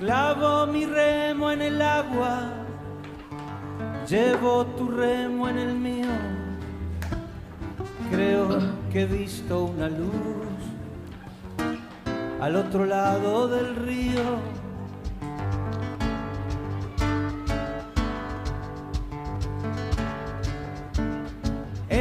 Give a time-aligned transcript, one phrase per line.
[0.00, 2.54] Clavo mi remo en el agua,
[4.08, 6.08] llevo tu remo en el mío.
[8.10, 8.48] Creo
[8.90, 10.46] que he visto una luz
[12.40, 14.22] al otro lado del río.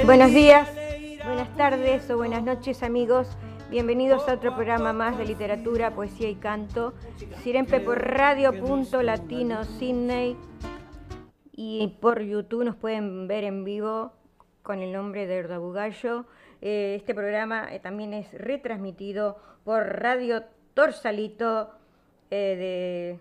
[0.06, 0.70] Buenos días,
[1.26, 3.28] buenas tardes o buenas noches amigos.
[3.70, 6.96] Bienvenidos a otro programa más de literatura, poesía y canto.
[7.44, 10.36] Siempre por radio.latino Sydney
[11.52, 14.12] y por YouTube nos pueden ver en vivo
[14.64, 16.26] con el nombre de Erda Bugallo.
[16.62, 21.70] Eh, este programa eh, también es retransmitido por Radio Torsalito
[22.32, 23.20] eh,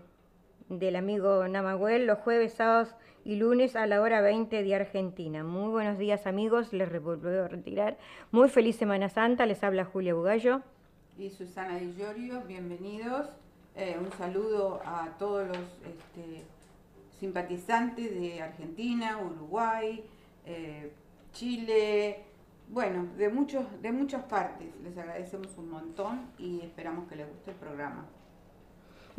[0.69, 5.43] del amigo Namahuel los jueves, sábados y lunes a la hora 20 de Argentina.
[5.43, 7.97] Muy buenos días amigos, les vuelvo a retirar.
[8.31, 10.61] Muy feliz Semana Santa, les habla Julia Bugallo.
[11.17, 13.27] Y Susana Di Giorgio, bienvenidos.
[13.75, 16.43] Eh, un saludo a todos los este,
[17.19, 20.03] simpatizantes de Argentina, Uruguay,
[20.45, 20.91] eh,
[21.33, 22.23] Chile,
[22.69, 24.67] bueno, de, muchos, de muchas partes.
[24.83, 28.05] Les agradecemos un montón y esperamos que les guste el programa.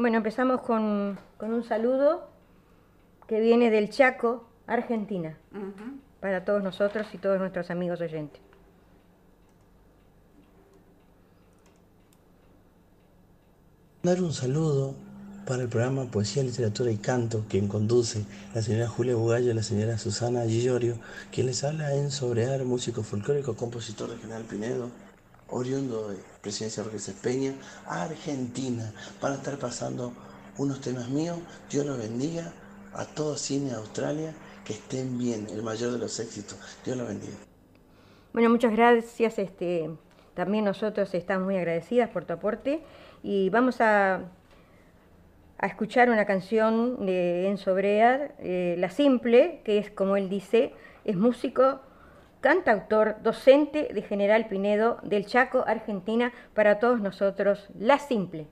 [0.01, 2.27] Bueno, empezamos con, con un saludo
[3.29, 5.37] que viene del Chaco, Argentina,
[6.21, 8.41] para todos nosotros y todos nuestros amigos oyentes.
[14.03, 14.95] Dar un saludo
[15.47, 19.63] para el programa Poesía, Literatura y Canto, quien conduce la señora Julia Bugallo y la
[19.63, 20.97] señora Susana Gillorio,
[21.31, 24.89] quien les habla en Sobrear, músico folclórico, compositor de General Pinedo,
[25.51, 27.55] oriundo de Presidencia Roque Peña,
[27.87, 30.13] Argentina, para estar pasando
[30.59, 31.39] unos temas míos.
[31.71, 32.53] Dios los bendiga
[32.95, 34.35] a todo Cine Australia,
[34.65, 36.59] que estén bien, el mayor de los éxitos.
[36.85, 37.37] Dios los bendiga.
[38.33, 39.39] Bueno, muchas gracias.
[39.39, 39.91] Este,
[40.35, 42.83] también nosotros estamos muy agradecidas por tu aporte
[43.23, 44.21] y vamos a,
[45.59, 50.73] a escuchar una canción de Enzo Brea, eh, La Simple, que es como él dice,
[51.05, 51.81] es músico,
[52.41, 58.49] cantautor, docente de General Pinedo del Chaco, Argentina, para todos nosotros, La Simple.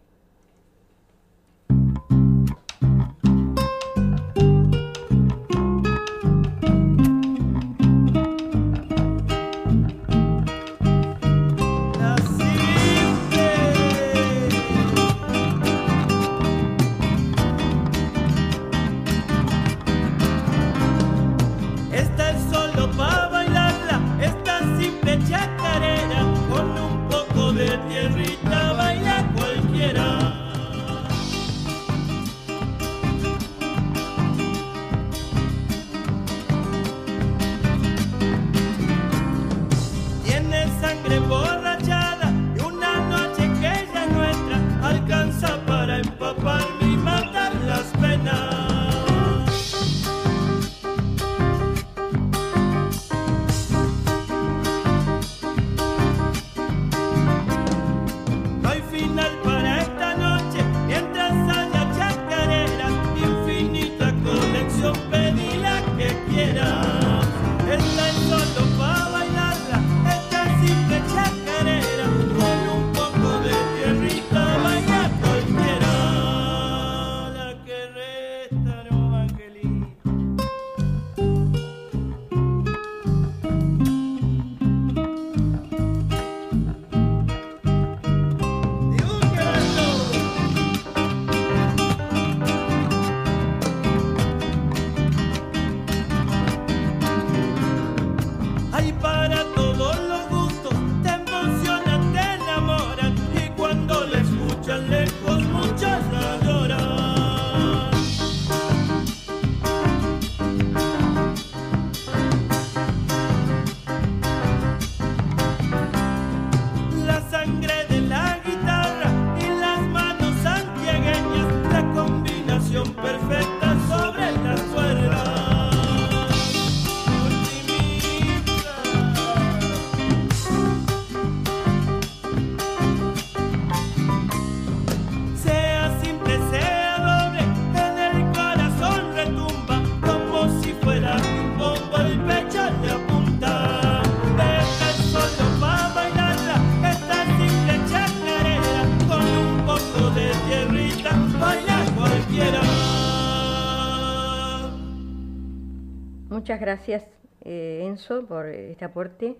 [156.58, 157.04] Muchas gracias,
[157.42, 159.36] eh, Enzo, por este aporte.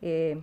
[0.00, 0.40] Eh,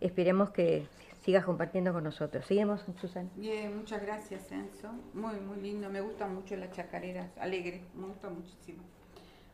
[0.00, 0.86] esperemos que
[1.20, 2.46] sigas compartiendo con nosotros.
[2.46, 3.28] Seguimos, Susana.
[3.36, 4.88] Bien, muchas gracias, Enzo.
[5.12, 5.90] Muy, muy lindo.
[5.90, 7.82] Me gustan mucho las chacareras alegres.
[7.94, 8.78] Me gusta muchísimo.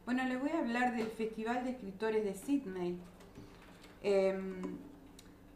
[0.04, 2.96] Bueno, les voy a hablar del Festival de Escritores de Sydney.
[4.04, 4.62] Em,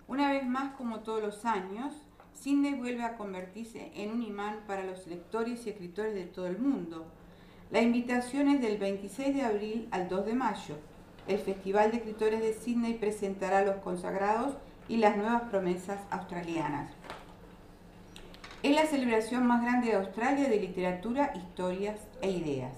[0.09, 1.95] una vez más, como todos los años,
[2.33, 6.59] Sydney vuelve a convertirse en un imán para los lectores y escritores de todo el
[6.59, 7.07] mundo.
[7.71, 10.75] La invitación es del 26 de abril al 2 de mayo.
[11.27, 14.57] El Festival de Escritores de Sydney presentará los consagrados
[14.89, 16.91] y las nuevas promesas australianas.
[18.63, 22.73] Es la celebración más grande de Australia de literatura, historias e ideas.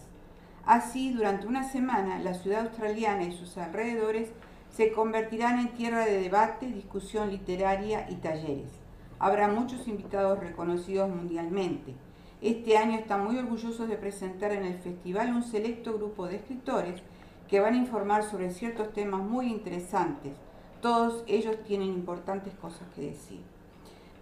[0.67, 4.31] Así, durante una semana, la ciudad australiana y sus alrededores
[4.75, 8.73] se convertirán en tierra de debate, discusión literaria y talleres.
[9.21, 11.95] Habrá muchos invitados reconocidos mundialmente.
[12.43, 17.03] Este año están muy orgullosos de presentar en el festival un selecto grupo de escritores
[17.49, 20.33] que van a informar sobre ciertos temas muy interesantes,
[20.81, 23.41] todos ellos tienen importantes cosas que decir.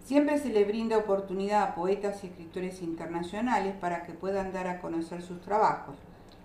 [0.02, 4.80] Siempre se le brinda oportunidad a poetas y escritores internacionales para que puedan dar a
[4.80, 5.94] conocer sus trabajos.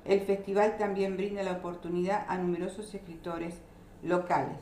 [0.06, 3.56] El festival también brinda la oportunidad a numerosos escritores
[4.04, 4.60] locales.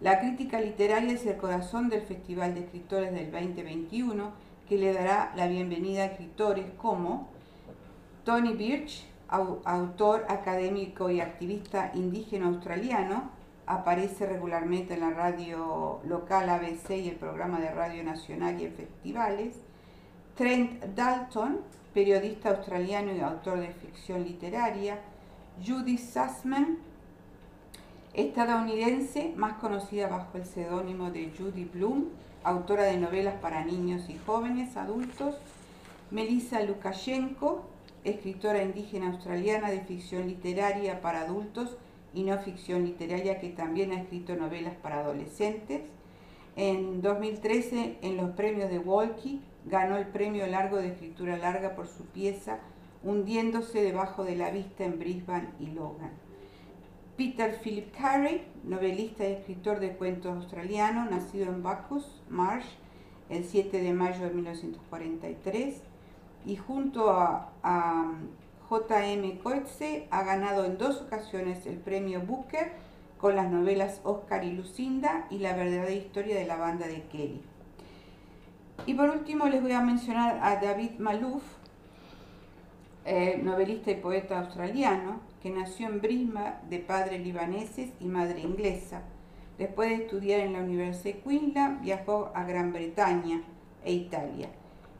[0.00, 4.32] La crítica literaria es el corazón del Festival de Escritores del 2021,
[4.68, 7.30] que le dará la bienvenida a escritores como
[8.24, 13.30] Tony Birch, autor académico y activista indígena australiano,
[13.66, 18.74] aparece regularmente en la radio local ABC y el programa de radio nacional y en
[18.74, 19.56] festivales.
[20.34, 21.60] Trent Dalton,
[21.94, 25.00] periodista australiano y autor de ficción literaria.
[25.66, 26.78] Judy Sussman,
[28.12, 32.08] estadounidense, más conocida bajo el seudónimo de Judy Bloom,
[32.44, 35.36] autora de novelas para niños y jóvenes adultos.
[36.10, 37.64] Melissa Lukashenko,
[38.04, 41.76] escritora indígena australiana de ficción literaria para adultos
[42.14, 45.82] y no ficción literaria que también ha escrito novelas para adolescentes.
[46.56, 51.86] En 2013, en los premios de Walkie, ganó el premio largo de escritura larga por
[51.86, 52.58] su pieza
[53.04, 56.27] Hundiéndose debajo de la vista en Brisbane y Logan.
[57.18, 62.68] Peter Philip Carey, novelista y escritor de cuentos australiano, nacido en Bacchus Marsh
[63.28, 65.82] el 7 de mayo de 1943,
[66.46, 67.50] y junto a
[68.68, 69.40] J.M.
[69.42, 72.70] Coetzee ha ganado en dos ocasiones el premio Booker
[73.18, 77.42] con las novelas Oscar y Lucinda y La verdadera historia de la banda de Kelly.
[78.86, 81.42] Y por último les voy a mencionar a David Malouf,
[83.04, 89.02] eh, novelista y poeta australiano, que nació en Brisbane de padres libaneses y madre inglesa.
[89.58, 93.42] Después de estudiar en la Universidad de Queensland, viajó a Gran Bretaña
[93.84, 94.50] e Italia.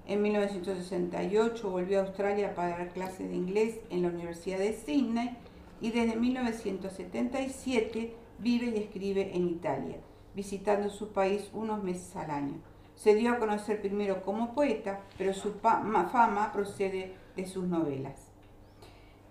[0.06, 5.37] En 1968 volvió a Australia para dar clases de inglés en la Universidad de Sydney
[5.81, 9.96] y desde 1977 vive y escribe en Italia,
[10.35, 12.55] visitando su país unos meses al año.
[12.96, 18.28] Se dio a conocer primero como poeta, pero su fama procede de sus novelas.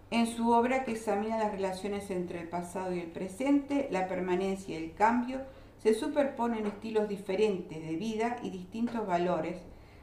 [0.10, 4.80] En su obra que examina las relaciones entre el pasado y el presente, la permanencia
[4.80, 5.42] y el cambio,
[5.84, 9.58] se superponen estilos diferentes de vida y distintos valores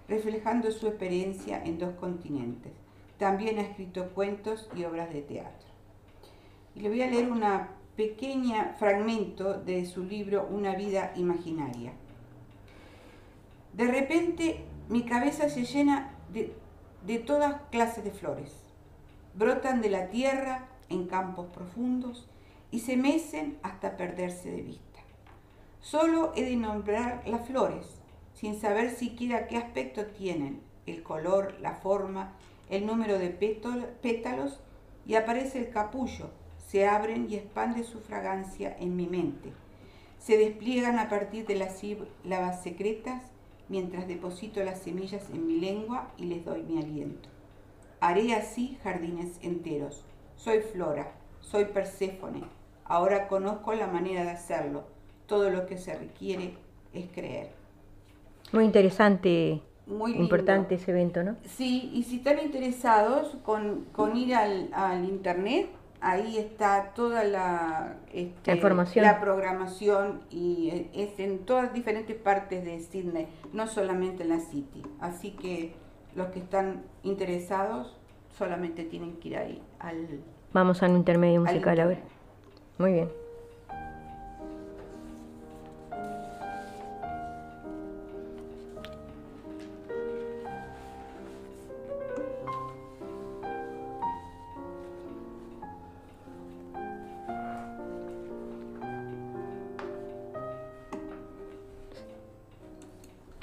[0.07, 2.73] reflejando su experiencia en dos continentes.
[3.19, 5.69] También ha escrito cuentos y obras de teatro.
[6.75, 7.43] Y le voy a leer un
[7.97, 11.93] pequeño fragmento de su libro Una vida imaginaria.
[13.73, 16.53] De repente mi cabeza se llena de,
[17.07, 18.64] de todas clases de flores.
[19.35, 22.29] Brotan de la tierra en campos profundos
[22.71, 25.01] y se mecen hasta perderse de vista.
[25.81, 27.87] Solo he de nombrar las flores,
[28.33, 32.33] sin saber siquiera qué aspecto tienen, el color, la forma,
[32.71, 34.61] el número de pétalos,
[35.07, 36.31] y aparece el capullo,
[36.67, 39.53] se abren y expande su fragancia en mi mente.
[40.19, 43.23] Se despliegan a partir de las sílabas secretas
[43.69, 47.34] mientras deposito las semillas en mi lengua y les doy mi aliento.
[48.05, 50.05] Haré así jardines enteros.
[50.37, 52.43] Soy Flora, soy Perséfone.
[52.85, 54.85] Ahora conozco la manera de hacerlo.
[55.25, 56.53] Todo lo que se requiere
[56.93, 57.49] es creer.
[58.53, 61.37] Muy interesante, Muy importante ese evento, ¿no?
[61.47, 65.71] Sí, y si están interesados con, ir al, internet,
[66.03, 69.03] ahí está toda la, este, la, información.
[69.03, 74.41] la programación y eh, es en todas diferentes partes de Sydney, no solamente en la
[74.41, 74.83] City.
[75.01, 75.73] Así que
[76.15, 77.97] los que están interesados
[78.37, 80.21] solamente tienen que ir ahí al...
[80.53, 81.99] Vamos a un intermedio musical ahora.
[82.79, 83.09] Muy bien.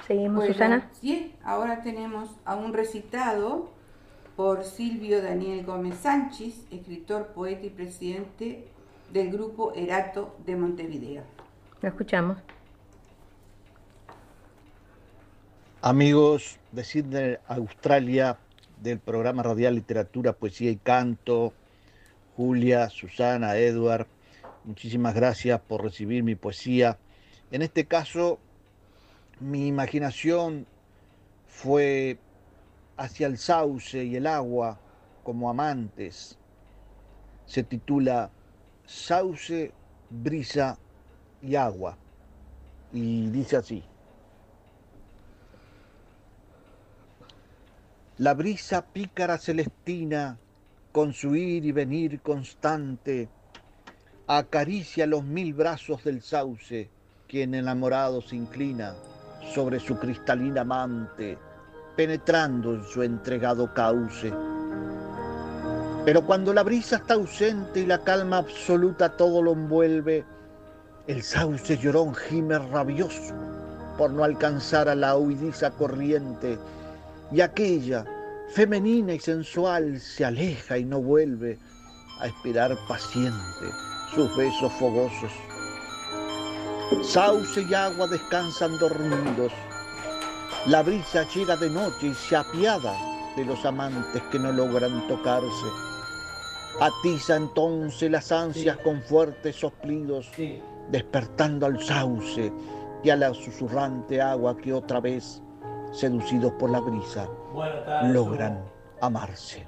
[0.08, 0.90] Seguimos, Susana.
[0.92, 3.70] Sí, ahora tenemos a un recitado
[4.36, 8.68] por Silvio Daniel Gómez Sánchez, escritor, poeta y presidente
[9.12, 11.24] del grupo Erato de Montevideo.
[11.82, 12.38] Lo escuchamos.
[15.82, 18.38] Amigos de Sydney, Australia,
[18.82, 21.54] del programa radial Literatura, Poesía y Canto,
[22.36, 24.08] Julia, Susana, Edward,
[24.64, 26.98] muchísimas gracias por recibir mi poesía.
[27.52, 28.40] En este caso,
[29.40, 30.66] mi imaginación
[31.62, 32.18] fue
[32.98, 34.80] hacia el sauce y el agua
[35.24, 36.40] como amantes.
[37.46, 38.32] Se titula
[38.86, 39.72] Sauce,
[40.10, 40.80] brisa
[41.42, 41.98] y agua.
[42.92, 43.84] Y dice así.
[48.18, 50.40] La brisa pícara celestina,
[50.92, 53.30] con su ir y venir constante,
[54.28, 56.90] acaricia los mil brazos del sauce,
[57.28, 58.96] quien enamorado se inclina
[59.54, 61.38] sobre su cristalina amante,
[62.02, 64.34] penetrando en su entregado cauce.
[66.04, 70.26] Pero cuando la brisa está ausente y la calma absoluta todo lo envuelve,
[71.06, 73.36] el sauce llorón gime rabioso
[74.00, 76.58] por no alcanzar a la huidiza corriente,
[77.32, 78.04] y aquella,
[78.50, 81.60] femenina y sensual, se aleja y no vuelve
[82.20, 83.66] a esperar paciente
[84.16, 85.32] sus besos fogosos.
[87.04, 89.54] Sauce y agua descansan dormidos.
[90.68, 92.94] La brisa llega de noche y se apiada
[93.36, 95.66] de los amantes que no logran tocarse.
[96.80, 100.30] Atiza entonces las ansias con fuertes soplidos,
[100.90, 102.54] despertando al sauce
[103.04, 105.42] y a la susurrante agua que otra vez,
[105.92, 107.28] seducidos por la brisa,
[108.04, 108.64] logran
[109.02, 109.66] amarse.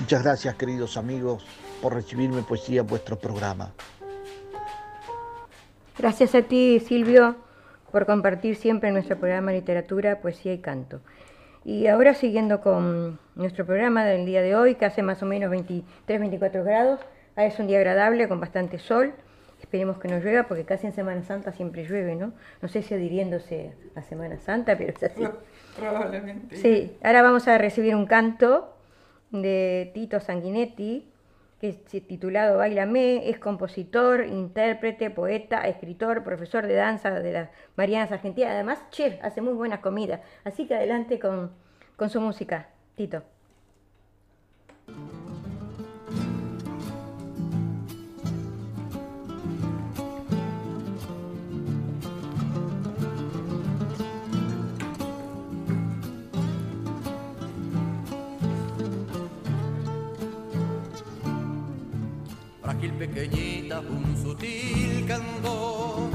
[0.00, 1.46] Muchas gracias, queridos amigos,
[1.80, 3.72] por recibirme poesía en vuestro programa.
[5.96, 7.36] Gracias a ti, Silvio,
[7.92, 11.00] por compartir siempre en nuestro programa Literatura, Poesía y Canto.
[11.64, 15.50] Y ahora siguiendo con nuestro programa del día de hoy, que hace más o menos
[15.50, 17.00] 23-24 grados,
[17.34, 19.14] ah, es un día agradable con bastante sol.
[19.60, 22.32] Esperemos que no llueva porque casi en Semana Santa siempre llueve, ¿no?
[22.62, 25.26] No sé si adhiriéndose a Semana Santa, pero es así.
[25.76, 26.56] Probablemente.
[26.56, 28.72] Sí, ahora vamos a recibir un canto
[29.30, 31.10] de Tito Sanguinetti,
[31.68, 38.52] es titulado Bailame, es compositor, intérprete, poeta, escritor, profesor de danza de las Marianas Argentinas,
[38.52, 40.22] además chef, hace muy buena comida.
[40.44, 41.52] Así que adelante con,
[41.96, 43.35] con su música, Tito.
[62.98, 66.08] Pequeñita, un sutil candor,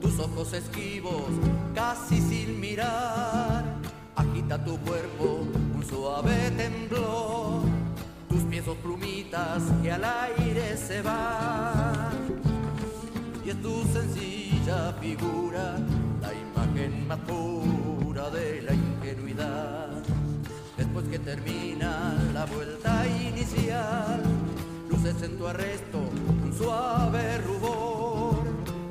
[0.00, 1.30] tus ojos esquivos,
[1.74, 3.64] casi sin mirar,
[4.16, 7.62] agita tu cuerpo, un suave temblor,
[8.28, 12.10] tus pies son plumitas que al aire se van,
[13.44, 15.78] y es tu sencilla figura,
[16.20, 20.02] la imagen más pura de la ingenuidad.
[20.76, 24.22] Después que termina la vuelta inicial,
[24.98, 28.42] luces en tu arresto un suave rubor,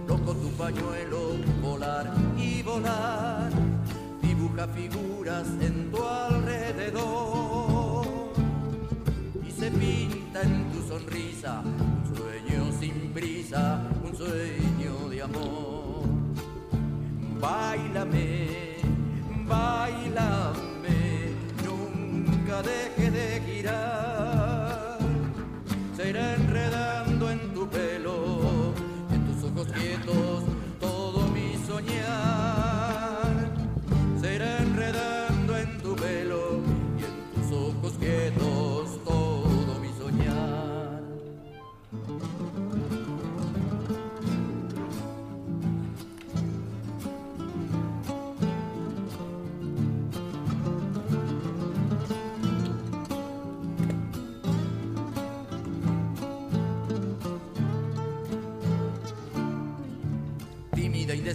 [0.08, 3.52] loco tu pañuelo, volar y volar,
[4.22, 8.08] dibuja figuras en tu alrededor
[9.46, 16.08] y se pinta en tu sonrisa un sueño sin prisa, un sueño de amor.
[17.42, 18.78] Bailame,
[19.46, 21.34] bailame,
[21.66, 24.17] nunca deje de girar
[25.98, 28.72] se irá enredando en tu pelo,
[29.10, 30.44] en tus ojos quietos,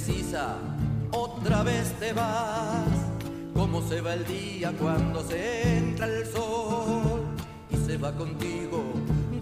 [0.03, 0.57] indecisa,
[1.13, 2.87] otra vez te vas.
[3.55, 7.23] Cómo se va el día cuando se entra el sol
[7.71, 8.83] y se va contigo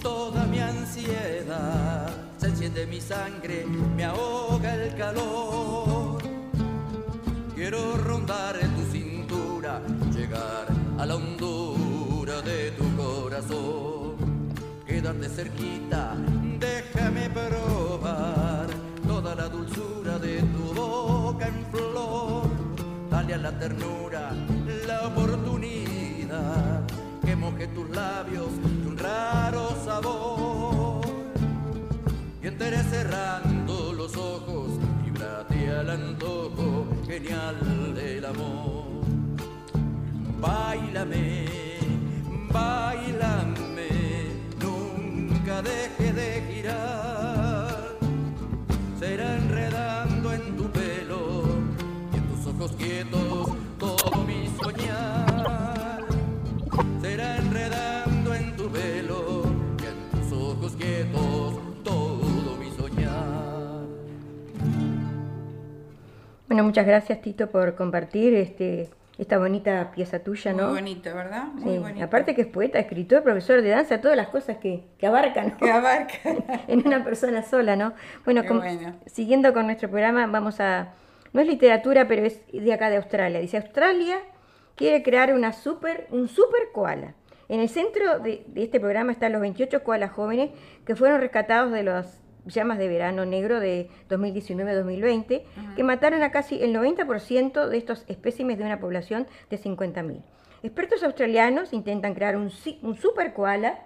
[0.03, 2.09] toda mi ansiedad.
[2.39, 3.65] Se enciende mi sangre,
[3.97, 6.19] me ahoga el calor.
[7.55, 9.81] Quiero rondar en tu cintura,
[10.13, 10.67] llegar
[10.99, 14.17] a la hondura de tu corazón.
[14.87, 16.17] Quédate cerquita,
[21.71, 22.49] flor.
[23.11, 24.33] Dale a la ternura
[24.87, 26.83] la oportunidad
[27.25, 31.01] que moje tus labios de un raro sabor.
[32.43, 34.71] Y entere cerrando los ojos,
[35.05, 39.05] librate al antojo genial del amor.
[40.41, 41.47] Bailame,
[42.51, 43.89] bailame,
[44.59, 47.99] nunca deje de girar.
[48.99, 50.00] Será enredando
[52.61, 53.49] ojos quietos
[53.79, 56.05] todo mi soñar.
[57.01, 59.43] Será enredando en tu velo
[59.79, 63.87] y en tus ojos quietos todo mi soñar.
[66.49, 70.65] Bueno, muchas gracias Tito por compartir este esta bonita pieza tuya, ¿no?
[70.69, 71.45] Muy bonita, ¿verdad?
[71.55, 72.05] Muy Sí, bonita.
[72.07, 75.57] aparte que es poeta, escritor, profesor de danza, todas las cosas que, que abarcan ¿no?
[75.59, 76.15] Que abarca.
[76.69, 77.93] en una persona sola, ¿no?
[78.25, 78.95] Bueno, Qué com- bueno.
[79.07, 80.89] siguiendo con nuestro programa, vamos a...
[81.33, 83.41] No es literatura, pero es de acá de Australia.
[83.41, 84.19] Dice, Australia
[84.75, 87.15] quiere crear una super, un super koala.
[87.49, 90.51] En el centro de, de este programa están los 28 koalas jóvenes
[90.85, 95.43] que fueron rescatados de las llamas de verano negro de 2019-2020,
[95.77, 100.23] que mataron a casi el 90% de estos espécimes de una población de 50.000.
[100.63, 103.81] Expertos australianos intentan crear un super koala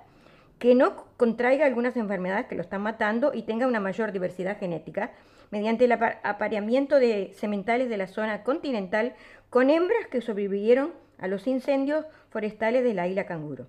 [0.59, 5.13] que no contraiga algunas enfermedades que lo están matando y tenga una mayor diversidad genética
[5.51, 9.15] mediante el apa- apareamiento de sementales de la zona continental
[9.51, 13.67] con hembras que sobrevivieron a los incendios forestales de la isla Canguro.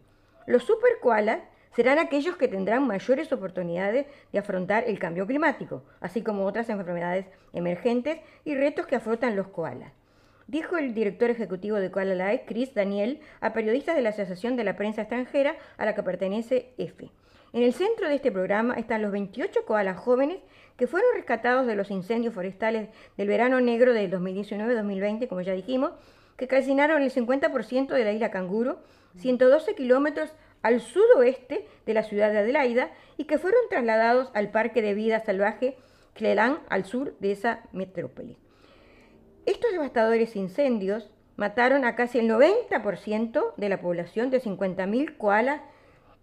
[0.47, 1.39] Los super koalas
[1.75, 7.25] serán aquellos que tendrán mayores oportunidades de afrontar el cambio climático, así como otras enfermedades
[7.53, 9.91] emergentes y retos que afrontan los koalas.
[10.47, 14.63] Dijo el director ejecutivo de Koala Life, Chris Daniel, a periodistas de la Asociación de
[14.63, 17.09] la Prensa Extranjera a la que pertenece EFE.
[17.51, 20.37] En el centro de este programa están los 28 koalas jóvenes
[20.77, 25.91] que fueron rescatados de los incendios forestales del verano negro del 2019-2020, como ya dijimos,
[26.37, 28.79] que calcinaron el 50% de la isla Canguro,
[29.17, 34.81] 112 kilómetros al sudoeste de la ciudad de Adelaida y que fueron trasladados al Parque
[34.81, 35.77] de Vida Salvaje
[36.13, 38.37] Cleland, al sur de esa metrópoli.
[39.45, 45.61] Estos devastadores incendios mataron a casi el 90% de la población de 50.000 koalas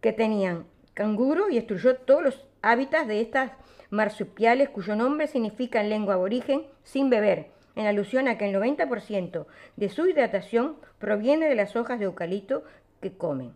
[0.01, 3.53] que tenían canguro y destruyó todos los hábitats de estas
[3.93, 9.47] marsupiales cuyo nombre significa en lengua aborigen sin beber, en alusión a que el 90%
[9.77, 12.65] de su hidratación proviene de las hojas de eucalipto
[13.03, 13.53] que comen.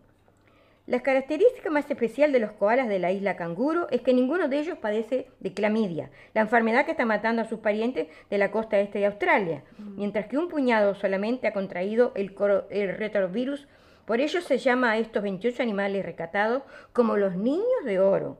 [0.85, 4.59] La característica más especial de los koalas de la isla Canguro es que ninguno de
[4.59, 8.79] ellos padece de clamidia, la enfermedad que está matando a sus parientes de la costa
[8.79, 9.63] este de Australia,
[9.97, 12.29] mientras que un puñado solamente ha contraído el,
[12.95, 13.67] retrovirus.
[14.05, 16.61] Por ello se llama a estos 28 animales rescatados
[16.93, 18.37] como los niños de oro,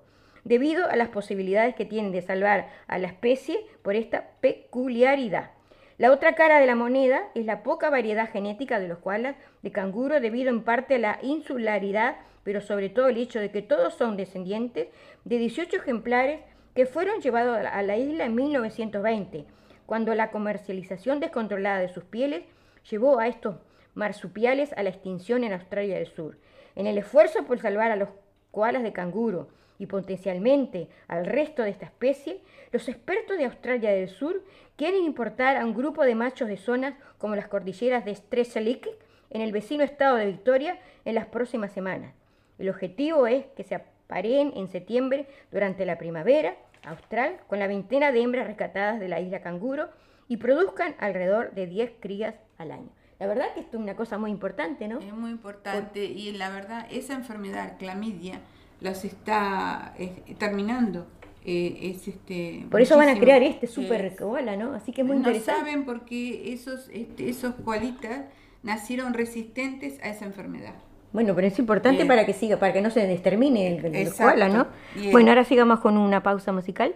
[0.48, 5.52] debido a las posibilidades que tienen de salvar a la especie por esta peculiaridad.
[5.98, 9.72] La otra cara de la moneda es la poca variedad genética de los koalas de
[9.74, 13.96] canguro debido en parte a la insularidad, pero sobre todo el hecho de que todos
[13.96, 14.88] son descendientes
[15.26, 16.40] de 18 ejemplares
[16.74, 19.46] que fueron llevados a la- isla en 1920,
[19.86, 22.44] cuando la comercialización descontrolada de sus pieles
[22.90, 23.56] llevó a estos
[23.96, 26.38] marsupiales a la extinción en Australia del Sur.
[26.76, 28.10] En el esfuerzo por salvar a los
[28.52, 29.50] koalas de canguro
[29.80, 34.44] y potencialmente al resto de esta especie, los expertos de Australia del Sur
[34.76, 38.90] quieren importar a un grupo de machos de zonas como las cordilleras de Strzelecki
[39.30, 42.14] en el vecino estado de Victoria en las próximas semanas.
[42.58, 48.12] El objetivo es que se apareen en septiembre durante la primavera austral con la veintena
[48.12, 49.90] de hembras rescatadas de la isla Canguro
[50.28, 52.90] y produzcan alrededor de 10 crías al año.
[53.20, 55.00] La verdad que esto es una cosa muy importante, ¿no?
[55.00, 58.42] Es muy importante y la verdad, esa enfermedad, clamidia,
[58.80, 61.08] las está eh, terminando.
[61.46, 64.74] Eh, es este Por eso van a crear este super koala, ¿no?
[64.74, 65.62] Así que es muy no interesante.
[65.62, 68.26] saben porque esos, este, esos koalitas
[68.64, 70.74] nacieron resistentes a esa enfermedad.
[71.14, 72.08] Bueno, pero es importante Bien.
[72.10, 74.68] para que siga, para que no se extermine el, el koala, ¿no?
[74.96, 75.12] Bien.
[75.14, 76.94] Bueno, ahora sigamos con una pausa musical.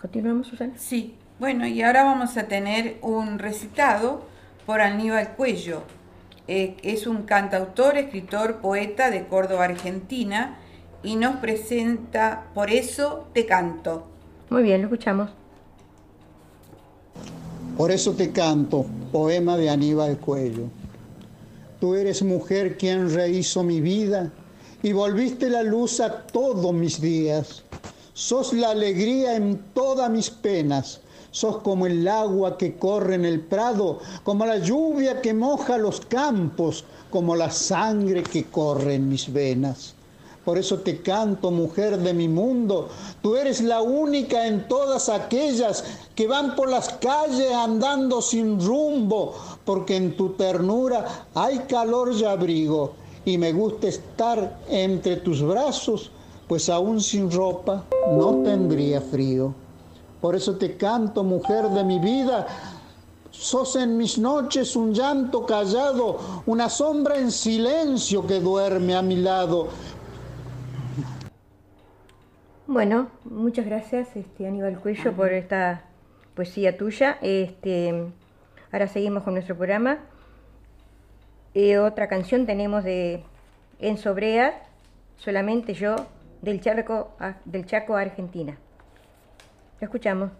[0.00, 0.74] Continuamos, Susana.
[0.76, 4.22] Sí, bueno, y ahora vamos a tener un recitado
[4.64, 5.82] por Aníbal Cuello.
[6.46, 10.58] Eh, es un cantautor, escritor, poeta de Córdoba, Argentina,
[11.02, 14.06] y nos presenta Por eso te canto.
[14.50, 15.30] Muy bien, lo escuchamos.
[17.76, 20.64] Por eso te canto, poema de Aníbal Cuello.
[21.80, 24.32] Tú eres mujer quien rehizo mi vida
[24.82, 27.64] y volviste la luz a todos mis días.
[28.18, 31.00] Sos la alegría en todas mis penas.
[31.30, 36.00] Sos como el agua que corre en el prado, como la lluvia que moja los
[36.00, 39.94] campos, como la sangre que corre en mis venas.
[40.44, 42.88] Por eso te canto, mujer de mi mundo.
[43.22, 45.84] Tú eres la única en todas aquellas
[46.16, 52.24] que van por las calles andando sin rumbo, porque en tu ternura hay calor y
[52.24, 52.94] abrigo.
[53.24, 56.10] Y me gusta estar entre tus brazos,
[56.48, 59.54] pues aún sin ropa no tendría frío.
[60.20, 62.46] Por eso te canto, mujer de mi vida.
[63.30, 69.16] Sos en mis noches un llanto callado, una sombra en silencio que duerme a mi
[69.16, 69.68] lado.
[72.66, 75.84] Bueno, muchas gracias este, Aníbal Cuello por esta
[76.34, 77.18] poesía tuya.
[77.22, 78.10] Este,
[78.72, 79.98] ahora seguimos con nuestro programa.
[81.54, 83.22] Eh, otra canción tenemos de
[83.78, 84.62] Enzo Brea,
[85.16, 85.96] solamente yo,
[86.42, 88.56] del Chaco, del Chaco Argentina.
[89.80, 90.30] Lo escuchamos.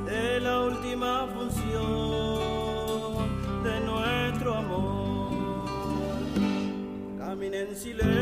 [0.05, 2.43] de la última función
[3.63, 5.65] de nuestro amor.
[7.17, 8.20] Caminé en silencio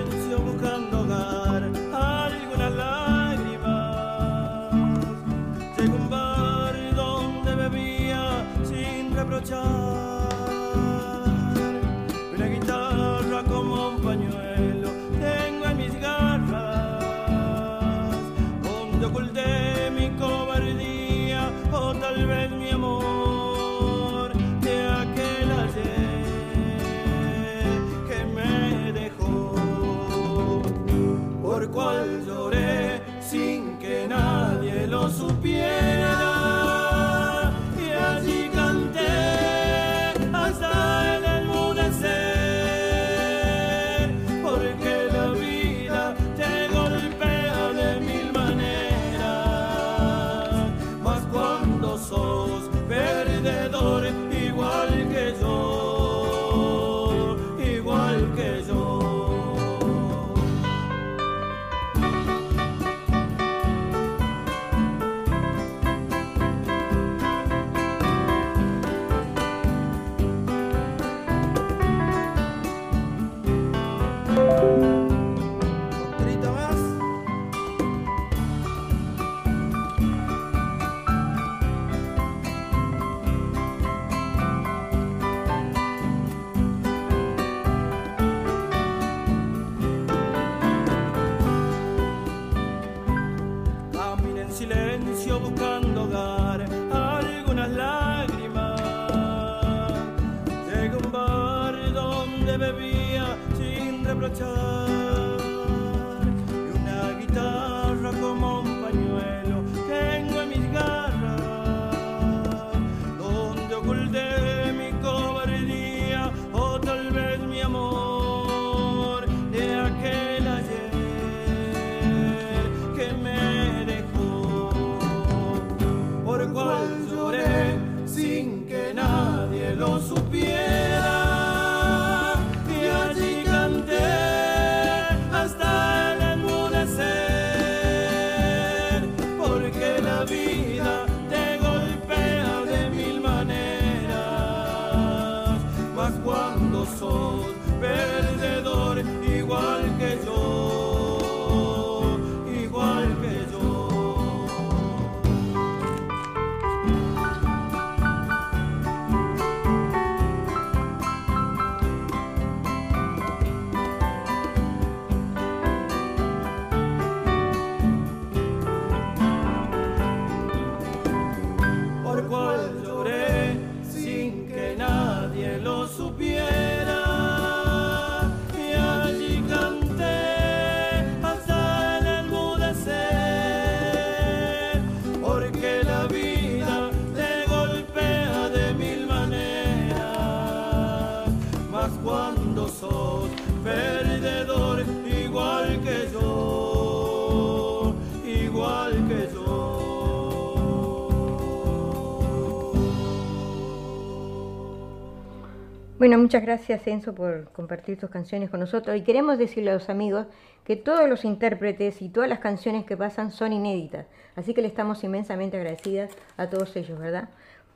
[205.99, 209.89] Bueno, muchas gracias Enzo por compartir tus canciones con nosotros y queremos decirle a los
[209.89, 210.27] amigos
[210.63, 214.05] que todos los intérpretes y todas las canciones que pasan son inéditas,
[214.37, 217.27] así que le estamos inmensamente agradecidas a todos ellos, ¿verdad?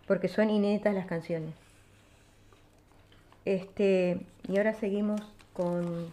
[0.08, 1.54] Porque son inéditas las canciones.
[3.44, 6.08] Este, y ahora seguimos con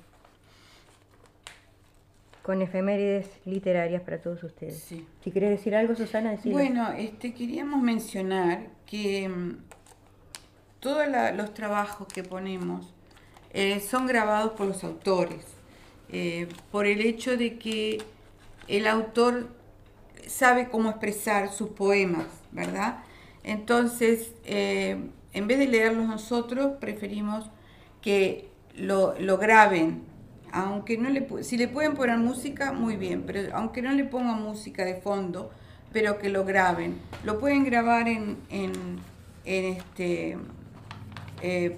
[2.42, 4.78] con efemérides literarias para todos ustedes.
[4.78, 5.06] Sí.
[5.22, 6.54] Si querés decir algo, Susana, decilo.
[6.54, 9.56] Bueno, este, queríamos mencionar que mm,
[10.80, 12.92] todos los trabajos que ponemos
[13.52, 15.44] eh, son grabados por los autores,
[16.10, 18.02] eh, por el hecho de que
[18.68, 19.48] el autor
[20.26, 22.98] sabe cómo expresar sus poemas, ¿verdad?
[23.42, 24.96] Entonces, eh,
[25.32, 27.50] en vez de leerlos nosotros, preferimos
[28.00, 30.02] que lo, lo graben,
[30.52, 34.42] aunque no le si le pueden poner música, muy bien, pero aunque no le pongan
[34.42, 35.50] música de fondo,
[35.92, 36.98] pero que lo graben.
[37.24, 38.72] Lo pueden grabar en, en
[39.44, 40.38] este,
[41.42, 41.76] eh,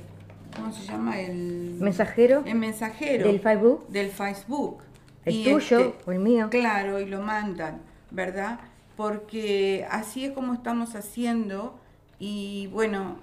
[0.57, 1.20] ¿cómo se llama?
[1.20, 4.83] El Mensajero el mensajero del Facebook, del Facebook.
[5.25, 6.48] el Y tuyo este, o el mío.
[6.51, 8.61] Claro, y lo mandan, ¿verdad?
[8.96, 11.79] Porque así es como estamos haciendo
[12.18, 13.18] y bueno,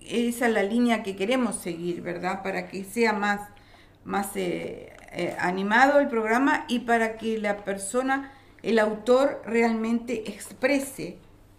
[0.00, 2.42] esa es la línea que queremos seguir, ¿verdad?
[2.42, 3.40] Para que sea más,
[4.04, 11.18] más eh, eh, animado el programa y para que la persona, el autor realmente exprese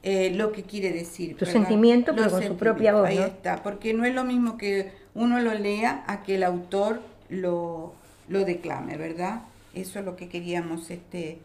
[0.10, 1.32] eh, lo que quiere decir.
[1.32, 1.52] Su ¿verdad?
[1.52, 3.26] sentimiento, pero Los con su propia voz, Ahí ¿no?
[3.26, 7.94] está, porque no es lo mismo que uno lo lea a que el autor lo,
[8.30, 9.42] lo declame, ¿verdad?
[9.74, 11.40] Eso es lo que queríamos este, eh,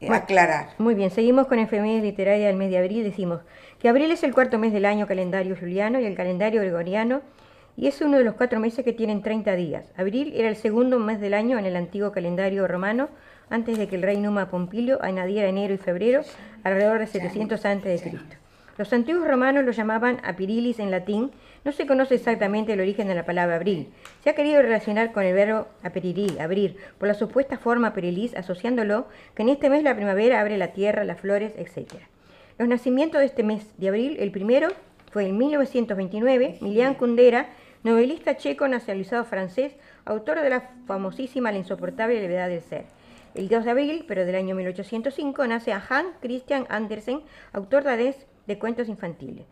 [0.00, 0.70] Bueno, aclarar.
[0.78, 3.04] Muy bien, seguimos con efemérides literarias del mes de abril.
[3.04, 3.40] Decimos
[3.78, 7.20] que abril es el cuarto mes del año calendario juliano y el calendario gregoriano
[7.76, 9.86] y es uno de los cuatro meses que tienen 30 días.
[9.96, 13.10] Abril era el segundo mes del año en el antiguo calendario romano
[13.50, 16.22] antes de que el rey Numa Pompilio añadiera enero y febrero
[16.62, 18.18] alrededor de 700 a.C.
[18.78, 21.32] Los antiguos romanos lo llamaban apirilis en latín.
[21.64, 23.92] No se conoce exactamente el origen de la palabra abril.
[24.24, 29.06] Se ha querido relacionar con el verbo aperiri, abrir, por la supuesta forma aperilis, asociándolo
[29.34, 31.92] que en este mes la primavera abre la tierra, las flores, etc.
[32.56, 34.68] Los nacimientos de este mes de abril, el primero
[35.10, 37.50] fue en 1929, Milian Kundera,
[37.82, 39.74] novelista checo nacionalizado francés,
[40.06, 42.99] autor de la famosísima La insoportable levedad del ser.
[43.34, 47.20] El 2 de abril, pero del año 1805, nace a Hans Christian Andersen,
[47.52, 49.46] autor danés de cuentos infantiles.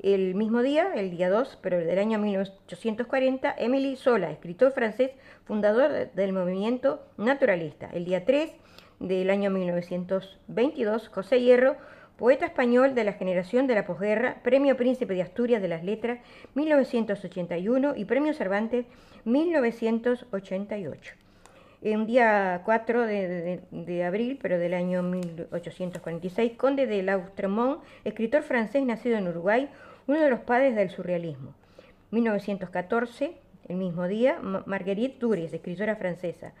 [0.00, 5.12] El mismo día, el día 2, pero del año 1840, Emily Zola, escritor francés,
[5.44, 7.88] fundador de- del movimiento naturalista.
[7.92, 8.52] El día 3
[9.00, 11.76] del año 1922, José Hierro,
[12.16, 16.20] poeta español de la generación de la posguerra, Premio Príncipe de Asturias de las Letras
[16.54, 18.86] 1981 y Premio Cervantes
[19.24, 21.14] 1988.
[21.84, 28.42] Un día 4 de, de- de abril, pero del año 1846, conde de Lautremont, escritor
[28.42, 29.68] francés nacido en Uruguay,
[30.06, 31.54] uno de los padres del surrealismo.
[32.10, 33.32] 1914,
[33.68, 36.52] el mismo día, Ma- Marguerite Duris, escritora francesa.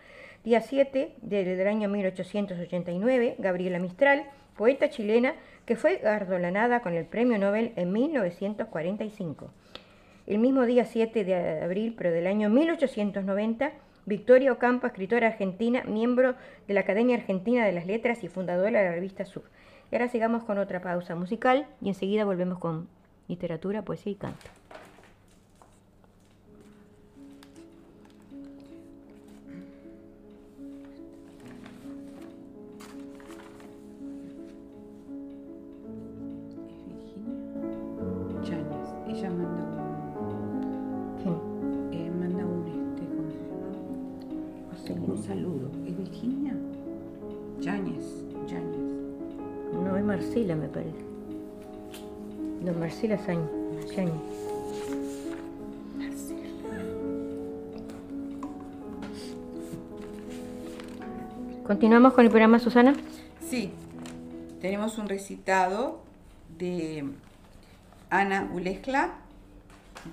[0.44, 4.24] Día 7 de- del año 1889, Gabriela Mistral,
[4.58, 5.34] poeta chilena
[5.64, 9.50] que fue galardonada con el Premio Nobel en 1945.
[10.26, 13.72] El mismo día 7 de abril, pero del año 1890,
[14.06, 16.34] Victoria Ocampo, escritora argentina, miembro
[16.68, 19.44] de la Academia Argentina de las Letras y fundadora de la revista Sur.
[19.90, 22.88] Y ahora sigamos con otra pausa musical y enseguida volvemos con
[23.28, 24.46] literatura, poesía y canto.
[50.74, 51.04] Parece.
[52.64, 53.48] No, Marcela Sañ-
[53.94, 54.12] Yáñez.
[61.66, 62.94] Continuamos con el programa, Susana.
[63.48, 63.72] Sí,
[64.60, 66.02] tenemos un recitado
[66.58, 67.04] de
[68.10, 69.14] Ana Ulescla,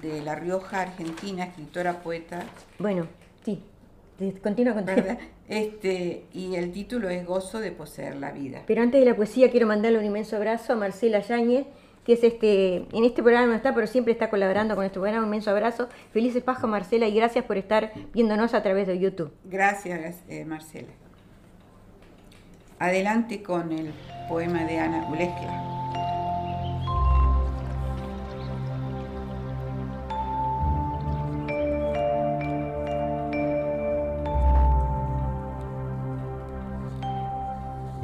[0.01, 2.43] de La Rioja, Argentina, escritora, poeta,
[2.79, 3.07] Bueno,
[4.41, 5.17] Continúa, continúa.
[5.49, 8.63] Este, y el título es Gozo de poseer la vida.
[8.67, 11.65] Pero antes de la poesía quiero mandarle un inmenso abrazo a Marcela Yáñez,
[12.05, 15.23] que es este, en este programa no está, pero siempre está colaborando con este programa.
[15.23, 15.89] Un inmenso abrazo.
[16.13, 19.31] Felices Pascua, Marcela, y gracias por estar viéndonos a través de YouTube.
[19.43, 20.89] Gracias, eh, Marcela.
[22.79, 23.91] Adelante con el
[24.27, 25.80] poema de Ana Ulescla.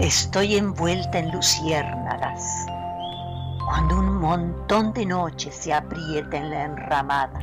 [0.07, 2.65] Estoy envuelta en luciérnagas,
[3.65, 7.41] cuando un montón de noches se aprieta en la enramada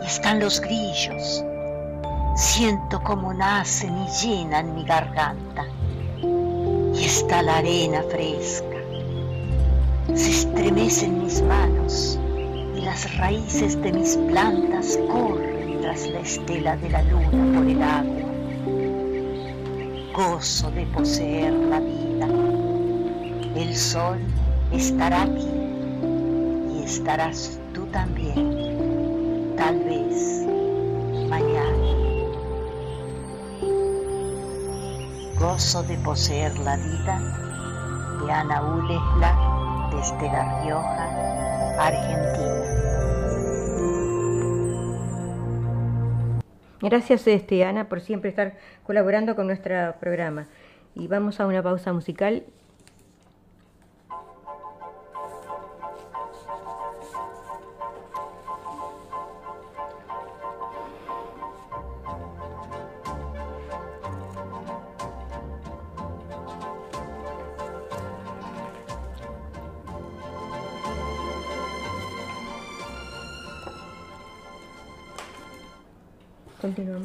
[0.00, 1.44] y están los grillos.
[2.34, 5.66] Siento cómo nacen y llenan mi garganta.
[6.94, 8.78] Y está la arena fresca.
[10.14, 12.18] Se estremecen mis manos
[12.74, 17.82] y las raíces de mis plantas corren tras la estela de la luna por el
[17.82, 18.21] agua.
[20.14, 22.26] Gozo de poseer la vida.
[23.56, 24.18] El sol
[24.70, 25.48] estará aquí
[26.70, 30.44] y estarás tú también, tal vez
[31.30, 31.72] mañana.
[35.40, 42.71] Gozo de poseer la vida de Ana Ulesla desde La Rioja, Argentina.
[46.82, 50.48] Gracias, este, Ana, por siempre estar colaborando con nuestro programa.
[50.96, 52.44] Y vamos a una pausa musical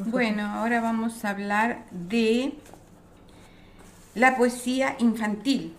[0.06, 2.54] Bueno, ahora vamos a hablar de
[4.14, 5.74] la poesía infantil.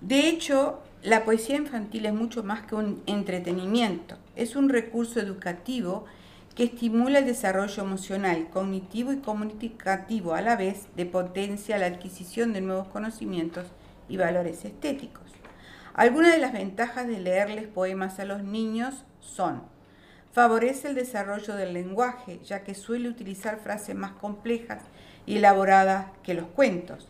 [0.00, 4.16] De hecho, la poesía infantil es mucho más que un entretenimiento.
[4.34, 6.04] Es un recurso educativo
[6.54, 12.52] que estimula el desarrollo emocional, cognitivo y comunicativo a la vez de potencia la adquisición
[12.52, 13.66] de nuevos conocimientos
[14.08, 15.24] y valores estéticos.
[15.94, 19.62] Algunas de las ventajas de leerles poemas a los niños son
[20.36, 24.82] favorece el desarrollo del lenguaje, ya que suele utilizar frases más complejas
[25.24, 27.08] y elaboradas que los cuentos.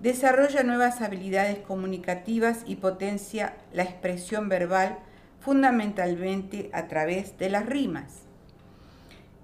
[0.00, 4.98] Desarrolla nuevas habilidades comunicativas y potencia la expresión verbal
[5.40, 8.24] fundamentalmente a través de las rimas.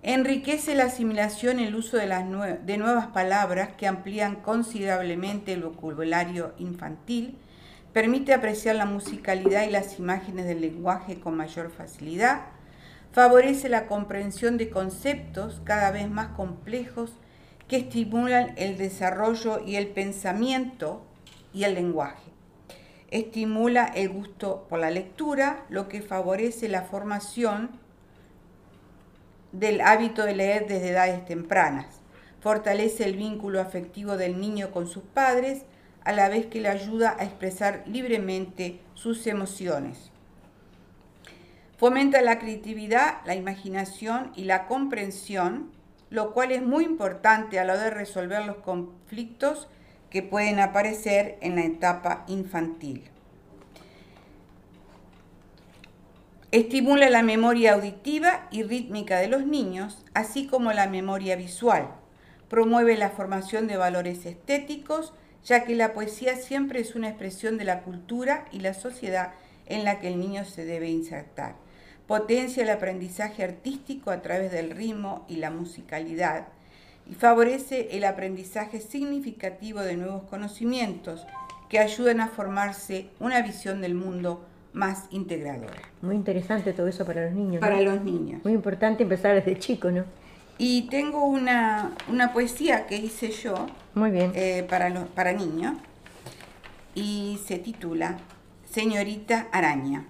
[0.03, 7.39] Enriquece la asimilación el uso de, de nuevas palabras que amplían considerablemente el vocabulario infantil,
[7.95, 12.54] permite apreciar la musicalidad y las imágenes del lenguaje con mayor facilidad,
[13.15, 17.13] favorece la comprensión de conceptos cada vez más complejos
[17.69, 21.07] que estimulan el desarrollo y el pensamiento
[21.53, 22.33] y el lenguaje.
[23.13, 27.71] Estimula el gusto por la lectura, lo que favorece la formación
[29.53, 32.01] del hábito de leer desde edades tempranas.
[32.41, 35.63] Fortalece el vínculo afectivo del niño con sus padres,
[36.03, 40.11] a la vez que le ayuda a expresar libremente sus emociones.
[41.85, 45.71] Fomenta la creatividad, la imaginación y la comprensión,
[46.09, 49.69] lo cual es muy importante a la hora de resolver los conflictos
[50.09, 53.05] que pueden aparecer en la etapa infantil.
[56.53, 61.91] Estimula la memoria auditiva y rítmica de los niños, así como la memoria visual.
[62.49, 65.13] Promueve la formación de valores estéticos,
[65.45, 69.35] ya que la poesía siempre es una expresión de la cultura y la sociedad
[69.67, 71.63] en la que el niño se debe insertar
[72.07, 76.49] potencia el aprendizaje artístico a través del ritmo y la musicalidad
[77.11, 81.27] y favorece el aprendizaje significativo de nuevos conocimientos
[81.69, 85.83] que ayudan a formarse una visión del mundo más integradora.
[86.03, 87.61] Muy interesante todo eso para los niños.
[87.61, 88.45] Para los niños.
[88.45, 90.05] Muy importante empezar desde chico, ¿no?
[90.59, 91.93] Y tengo una,
[92.33, 93.67] poesía que hice yo.
[93.95, 94.33] Muy bien.
[94.35, 95.77] Eh, para, para niños.
[96.95, 98.19] Y se titula
[98.71, 100.05] Señorita Araña.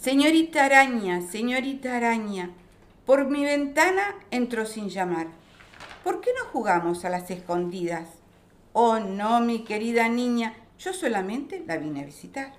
[0.00, 2.48] Señorita araña, señorita araña,
[3.04, 5.26] por mi ventana entró sin llamar.
[6.02, 8.08] ¿Por qué no jugamos a las escondidas?
[8.72, 12.54] Oh, no, mi querida niña, yo solamente la vine a visitar.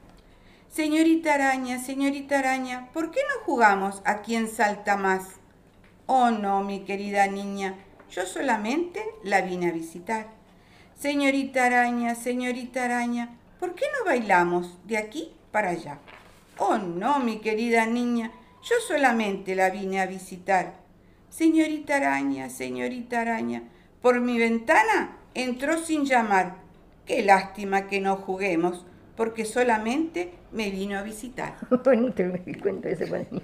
[0.69, 5.23] Señorita araña, señorita araña, ¿por qué no jugamos a quién salta más?
[6.05, 7.73] Oh, no, mi querida niña,
[8.11, 10.27] yo solamente la vine a visitar.
[10.95, 15.97] Señorita araña, señorita araña, ¿por qué no bailamos de aquí para allá?
[16.64, 18.32] Oh, no, mi querida niña,
[18.62, 20.76] yo solamente la vine a visitar.
[21.32, 23.64] Señorita araña, señorita araña,
[23.99, 26.57] por mi ventana entró sin llamar.
[27.07, 28.86] Qué lástima que no juguemos,
[29.18, 31.55] porque solamente me vino a visitar.
[31.84, 33.41] Bonito el cuento ese para mí.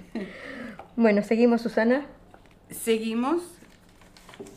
[0.94, 2.06] Bueno, seguimos, Susana.
[2.70, 3.42] Seguimos.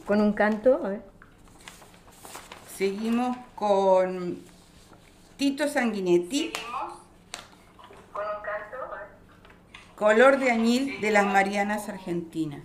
[0.05, 1.01] Con un canto, a ver.
[2.78, 4.38] Seguimos con
[5.38, 6.53] Tito Sanguinetti.
[10.02, 12.64] Color de añil de las Marianas Argentinas.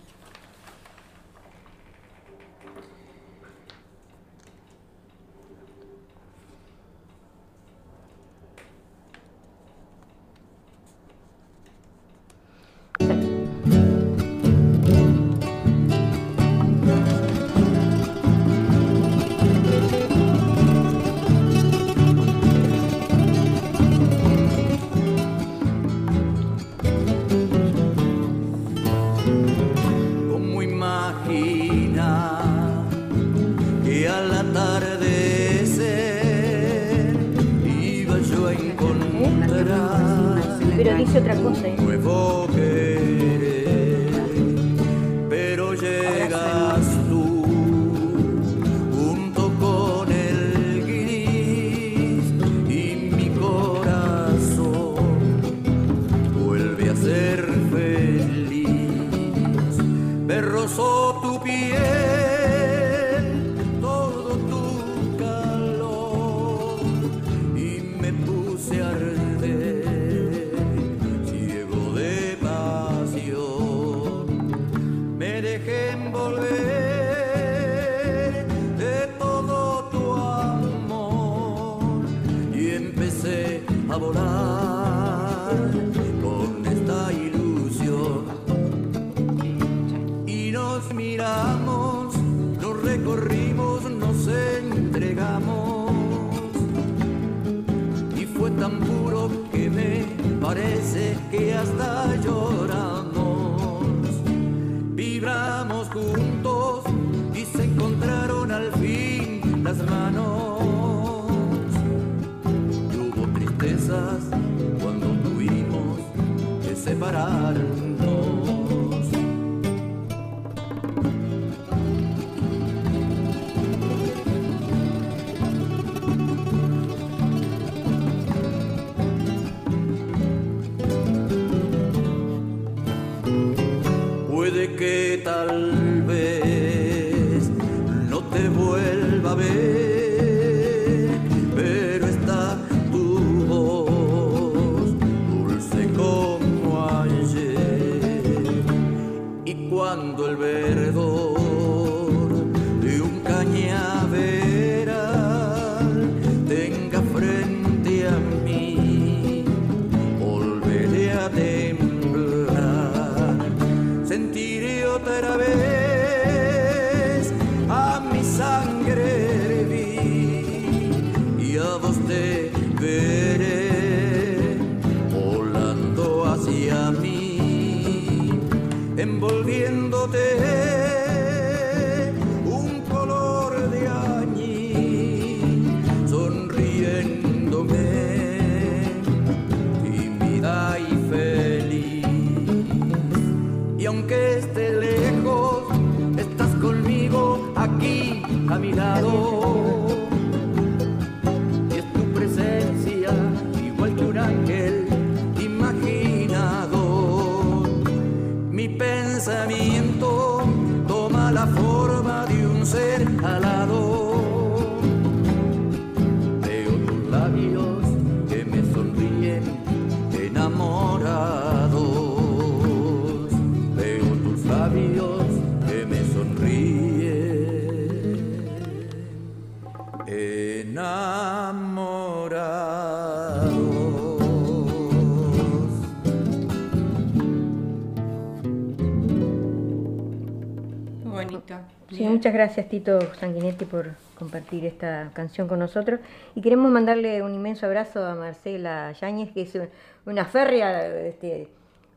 [241.91, 246.01] Sí, muchas gracias Tito Sanguinetti por compartir esta canción con nosotros.
[246.35, 249.59] Y queremos mandarle un inmenso abrazo a Marcela Yáñez, que es
[250.05, 251.49] una férrea, este,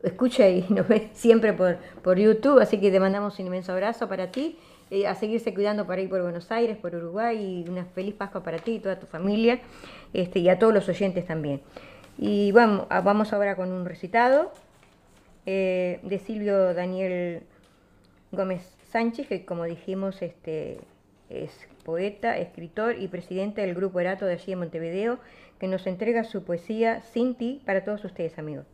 [0.02, 4.08] escucha y nos ve siempre por, por YouTube, así que te mandamos un inmenso abrazo
[4.08, 4.58] para ti,
[4.90, 8.42] eh, a seguirse cuidando para ir por Buenos Aires, por Uruguay, y una feliz Pascua
[8.42, 9.60] para ti y toda tu familia,
[10.12, 11.60] este, y a todos los oyentes también.
[12.18, 14.52] Y vamos, vamos ahora con un recitado
[15.46, 17.42] eh, de Silvio Daniel
[18.32, 20.80] Gómez Sánchez, que como dijimos este,
[21.30, 21.50] es
[21.84, 25.18] poeta, escritor y presidente del Grupo Erato de allí en Montevideo,
[25.58, 28.66] que nos entrega su poesía Sin ti para todos ustedes, amigos.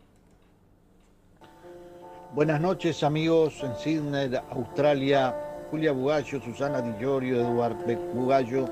[2.34, 5.34] Buenas noches amigos en Sydney, Australia,
[5.70, 8.68] Julia Bugallo, Susana Di Llorio, Eduardo Bugallo,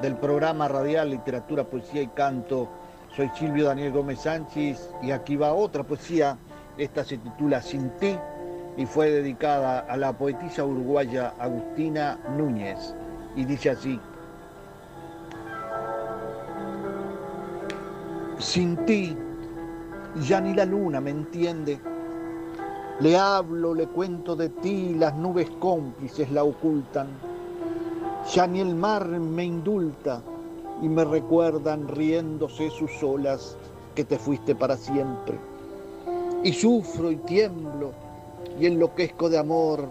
[0.00, 2.68] del programa radial Literatura, Poesía y Canto.
[3.14, 6.36] Soy Silvio Daniel Gómez Sánchez y aquí va otra poesía.
[6.76, 8.16] Esta se titula Sin ti
[8.76, 12.94] y fue dedicada a la poetisa uruguaya Agustina Núñez.
[13.36, 14.00] Y dice así.
[18.38, 19.16] Sin ti,
[20.26, 21.78] ya ni la luna me entiende.
[23.00, 27.08] Le hablo, le cuento de ti, las nubes cómplices la ocultan.
[28.32, 30.22] Ya ni el mar me indulta
[30.80, 33.56] y me recuerdan riéndose sus olas
[33.96, 35.36] que te fuiste para siempre.
[36.44, 37.90] Y sufro y tiemblo
[38.60, 39.88] y enloquezco de amor.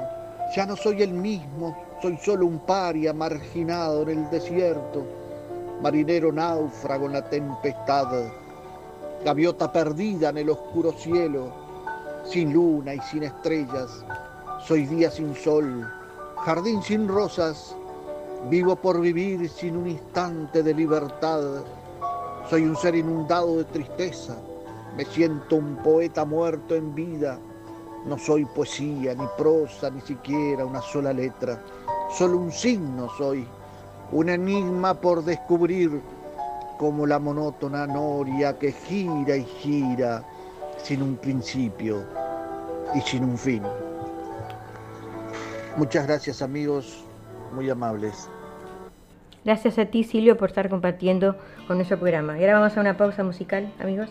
[0.55, 5.03] Ya no soy el mismo, soy solo un paria marginado en el desierto,
[5.81, 8.31] marinero náufrago en la tempestad,
[9.25, 11.62] gaviota perdida en el oscuro cielo,
[12.23, 14.03] sin luna y sin estrellas,
[14.65, 15.87] soy día sin sol,
[16.45, 17.75] jardín sin rosas,
[18.49, 21.63] vivo por vivir sin un instante de libertad,
[22.49, 24.37] soy un ser inundado de tristeza,
[24.95, 27.39] me siento un poeta muerto en vida,
[28.05, 31.61] no soy poesía, ni prosa, ni siquiera una sola letra.
[32.11, 33.47] Solo un signo soy,
[34.11, 36.01] un enigma por descubrir,
[36.77, 40.23] como la monótona noria que gira y gira
[40.83, 42.05] sin un principio
[42.93, 43.63] y sin un fin.
[45.77, 47.03] Muchas gracias amigos,
[47.53, 48.29] muy amables.
[49.43, 51.35] Gracias a ti Silvio por estar compartiendo
[51.67, 52.37] con nuestro programa.
[52.37, 54.09] Y ahora vamos a una pausa musical, amigos.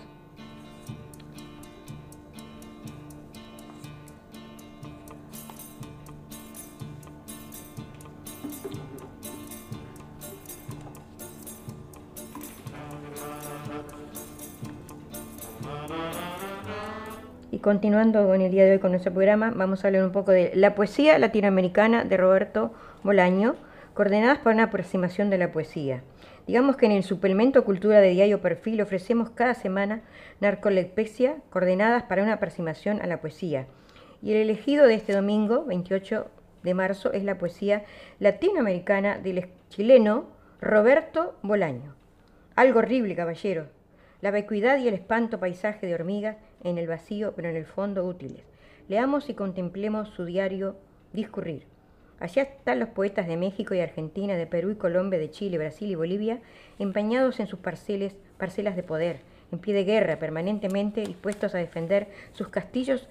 [17.63, 20.51] Continuando con el día de hoy con nuestro programa, vamos a hablar un poco de
[20.55, 23.55] la poesía latinoamericana de Roberto Bolaño,
[23.95, 26.03] coordenadas para una aproximación de la poesía.
[26.47, 30.03] Digamos que en el suplemento Cultura de Diario Perfil ofrecemos cada semana
[30.41, 33.67] narcolepsia coordenadas para una aproximación a la poesía.
[34.21, 36.27] Y el elegido de este domingo, 28
[36.65, 37.85] de marzo, es la poesía
[38.19, 40.27] latinoamericana del chileno
[40.61, 41.95] Roberto Bolaño.
[42.57, 43.69] Algo horrible, caballero.
[44.21, 48.05] La vacuidad y el espanto paisaje de hormigas en el vacío, pero en el fondo
[48.05, 48.43] útiles.
[48.89, 50.77] Leamos y contemplemos su diario
[51.13, 51.67] discurrir.
[52.21, 55.91] Allá están los poetas de México y Argentina, de Perú y Colombia, de Chile, Brasil
[55.91, 56.41] y Bolivia,
[56.79, 62.09] empañados en sus parcelas, parcelas de poder, en pie de guerra, permanentemente dispuestos a defender
[62.33, 63.09] sus castillos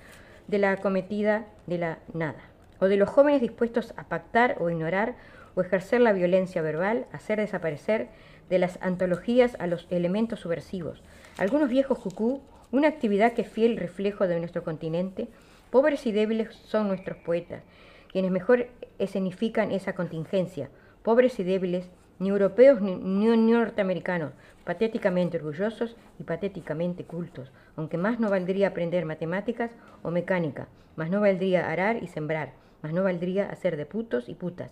[0.47, 2.41] de la acometida de la nada,
[2.79, 5.15] o de los jóvenes dispuestos a pactar o ignorar
[5.55, 8.07] o ejercer la violencia verbal, hacer desaparecer
[8.49, 11.03] de las antologías a los elementos subversivos.
[11.37, 12.41] Algunos viejos jucú
[12.71, 15.27] una actividad que es fiel reflejo de nuestro continente.
[15.69, 17.63] Pobres y débiles son nuestros poetas,
[18.11, 18.67] quienes mejor
[18.99, 20.69] escenifican esa contingencia.
[21.03, 28.29] Pobres y débiles, ni europeos ni, norteamericanos, patéticamente orgullosos y patéticamente cultos, aunque más no
[28.29, 29.71] valdría aprender matemáticas
[30.03, 32.53] o mecánica, más no valdría arar y sembrar,
[32.83, 34.71] más no valdría hacer de putos y putas.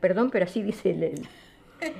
[0.00, 1.26] perdón, pero así dice el...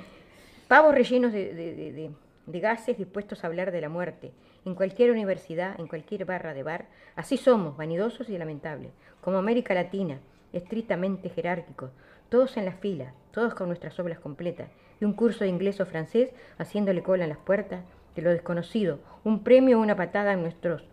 [0.67, 2.11] Pavos rellenos de
[2.47, 4.31] gases dispuestos a hablar de la muerte,
[4.67, 6.87] en cualquier universidad, en cualquier barra de bar.
[7.15, 8.91] Así somos, vanidosos y lamentables,
[9.21, 10.19] como América Latina,
[10.51, 11.91] estrictamente jerárquicos,
[12.27, 15.85] todos en la fila, todos con nuestras obras completas, y un curso de inglés o
[15.85, 20.41] francés haciéndole cola en las puertas de lo desconocido, un premio o una patada en
[20.41, 20.83] nuestros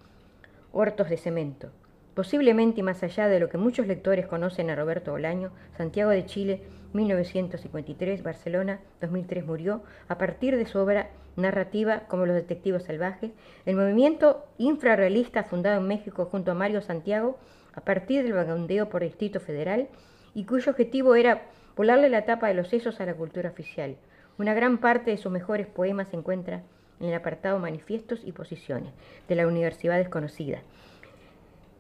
[0.73, 1.71] hortos de cemento.
[2.15, 6.27] Posiblemente y más allá de lo que muchos lectores conocen a Roberto Bolaño, Santiago de
[6.27, 6.63] Chile,
[6.93, 13.33] 1953, Barcelona, 2003 murió, a partir de su obra narrativa como Los Detectives Salvajes,
[13.67, 17.39] el movimiento infrarrealista fundado en México junto a Mario Santiago,
[17.75, 19.89] a partir del vagondeo por Distrito Federal,
[20.35, 21.43] y cuyo objetivo era
[21.77, 23.97] volarle la tapa de los sesos a la cultura oficial.
[24.39, 26.63] Una gran parte de sus mejores poemas se encuentra
[27.01, 28.93] en el apartado Manifiestos y Posiciones
[29.29, 30.61] de la Universidad Desconocida.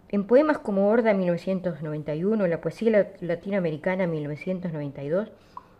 [0.09, 5.33] En poemas como Horda 1991, La poesía latinoamericana 1992,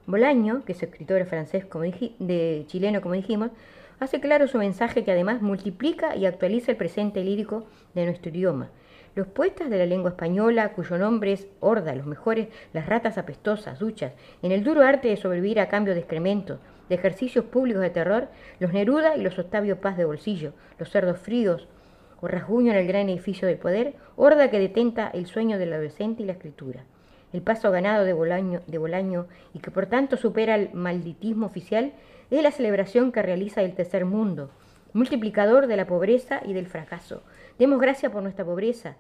[0.07, 3.51] Bolaño, que es escritor francés como de chileno como dijimos,
[4.01, 8.69] hace claro su mensaje que además multiplica y actualiza el presente lírico de nuestro idioma.
[9.15, 13.79] Los poetas de la lengua española, cuyo nombre es Horda, los mejores, las ratas apestosas,
[13.79, 17.91] duchas, en el duro arte de sobrevivir a cambio de excrementos, de ejercicios públicos de
[17.91, 18.29] terror,
[18.59, 21.69] los Neruda y los Octavio Paz de bolsillo, los cerdos fríos,
[22.21, 26.23] o rasguño en el gran edificio del poder, horda que detenta el sueño del adolescente
[26.23, 26.85] y la escritura.
[27.35, 31.93] El paso ganado de Bolaño, y que por tanto supera el malditismo oficial
[32.31, 34.51] es la celebración que realiza el tercer mundo,
[34.93, 37.25] multiplicador de la pobreza y del fracaso.
[37.59, 38.95] Demos gracias por nuestra pobreza,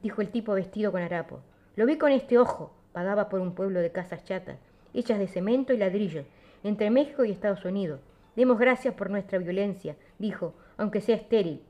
[0.00, 1.40] dijo el tipo vestido con harapo.
[1.74, 4.58] Lo vi con este ojo, pagaba por un pueblo de casas chatas,
[4.94, 6.26] hechas de cemento y ladrillos,
[6.62, 7.98] entre México y Estados Unidos.
[8.36, 11.60] Demos gracias por nuestra violencia, dijo, aunque sea estéril,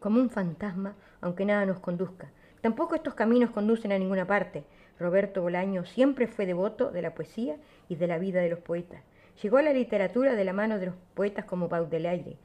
[0.00, 2.28] como un fantasma, aunque nada nos conduzca.
[2.60, 4.64] Tampoco estos caminos conducen a ninguna parte.
[4.98, 7.56] Roberto Bolaño siempre fue devoto de la poesía
[7.88, 9.02] y de la vida de los poetas.
[9.42, 12.36] Llegó a la literatura de la mano de los poetas como Baudelaire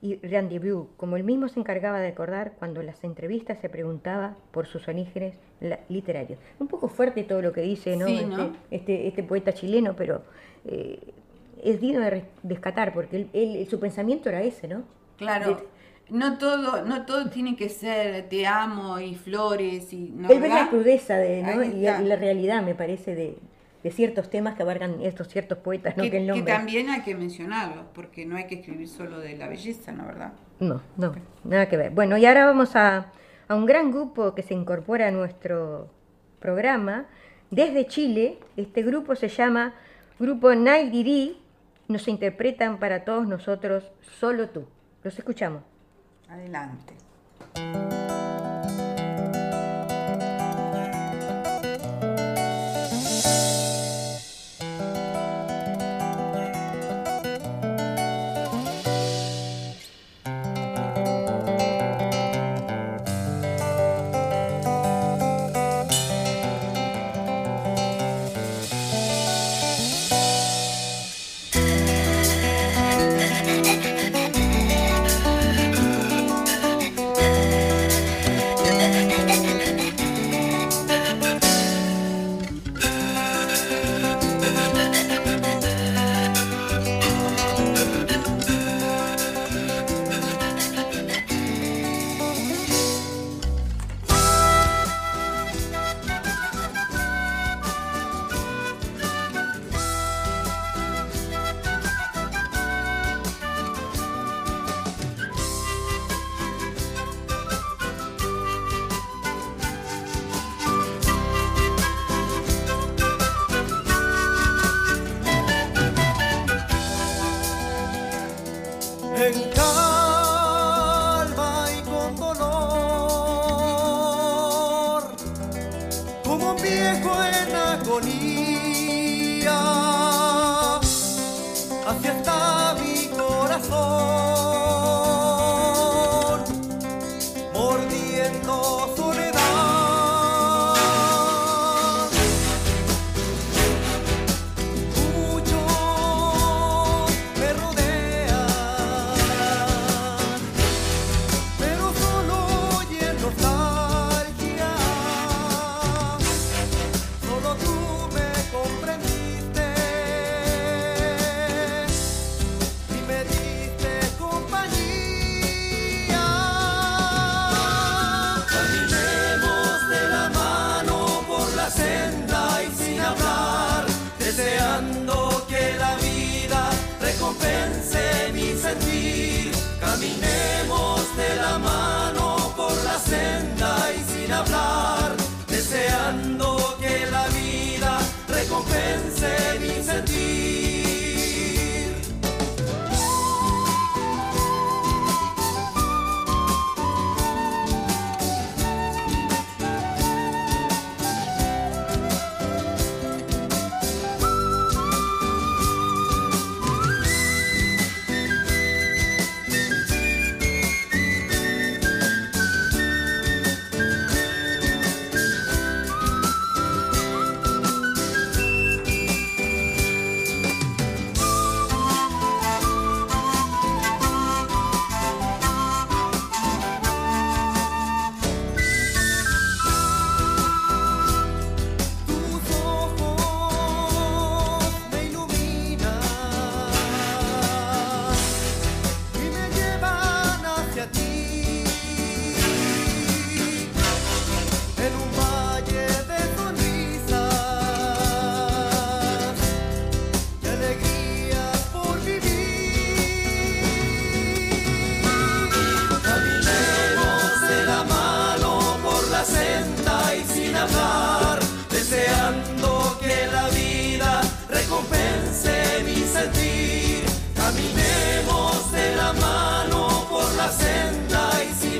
[0.00, 4.36] y Rendezvous, como él mismo se encargaba de acordar cuando en las entrevistas se preguntaba
[4.52, 5.36] por sus orígenes
[5.88, 6.38] literarios.
[6.58, 10.22] Un poco fuerte todo lo que dice este, este, este, poeta chileno, pero
[10.64, 11.00] eh,
[11.62, 14.84] es digno de rescatar, porque él, su pensamiento era ese, ¿no?
[15.16, 15.60] Claro
[16.10, 20.28] no todo, no todo tiene que ser te amo y flores y no.
[20.28, 21.62] Es la crudeza de, ¿no?
[21.62, 23.38] y, la realidad, me parece, de,
[23.82, 26.02] de ciertos temas que abarcan estos ciertos poetas, ¿no?
[26.04, 26.52] Que, que el que nombre.
[26.52, 30.32] también hay que mencionarlos, porque no hay que escribir solo de la belleza, ¿no verdad?
[30.60, 31.90] No, no, nada que ver.
[31.90, 33.12] Bueno, y ahora vamos a,
[33.46, 35.90] a un gran grupo que se incorpora a nuestro
[36.40, 37.06] programa
[37.50, 38.38] desde Chile.
[38.56, 39.74] Este grupo se llama
[40.18, 41.38] Grupo Naidiri.
[41.88, 44.66] Nos interpretan para todos nosotros Solo tú.
[45.04, 45.62] Los escuchamos.
[46.28, 48.07] Adelante.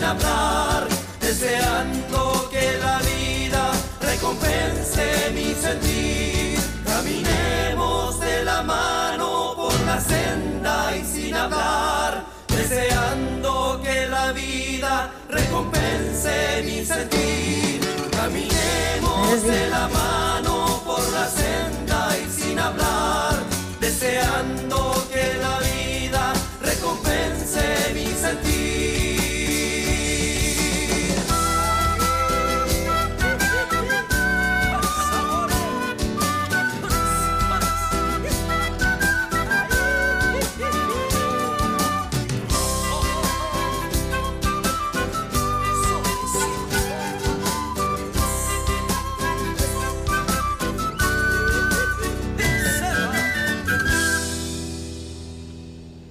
[0.09, 0.89] Hablar,
[1.21, 3.65] deseando que la vida
[4.01, 6.59] recompense mi sentir.
[6.85, 16.63] Caminemos de la mano por la senda y sin hablar, deseando que la vida recompense
[16.65, 17.81] mi sentir.
[18.11, 23.08] Caminemos de la mano por la senda y sin hablar,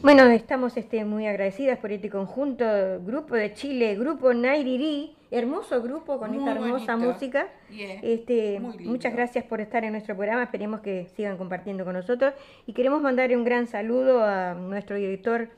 [0.08, 2.64] Bueno, estamos este, muy agradecidas por este conjunto,
[3.04, 7.12] grupo de Chile, grupo Nairiri, hermoso grupo con Muy esta hermosa bonito.
[7.12, 7.50] música.
[7.70, 12.34] Yeah, Este, muchas gracias por estar en nuestro programa, esperemos que sigan compartiendo con nosotros
[12.66, 15.50] y queremos mandar un gran saludo a nuestro director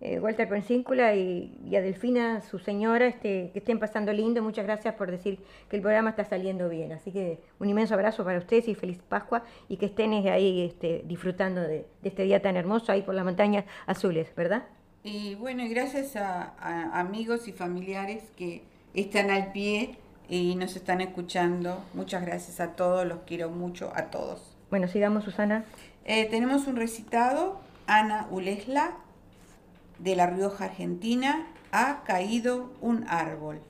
[0.00, 4.42] eh, Walter Pensíncula y, y a Delfina, su señora, este, que estén pasando lindo.
[4.42, 6.92] Muchas gracias por decir que el programa está saliendo bien.
[6.92, 11.02] Así que un inmenso abrazo para ustedes y feliz Pascua y que estén ahí este,
[11.04, 14.64] disfrutando de, de este día tan hermoso ahí por las montañas azules, ¿verdad?
[15.02, 18.62] Y bueno, y gracias a, a amigos y familiares que
[18.94, 19.96] están al pie
[20.28, 21.84] y nos están escuchando.
[21.94, 24.56] Muchas gracias a todos, los quiero mucho a todos.
[24.70, 25.64] Bueno, sigamos, Susana.
[26.04, 28.96] Eh, tenemos un recitado, Ana Ulesla,
[30.00, 33.60] de La Rioja, Argentina, ha caído un árbol.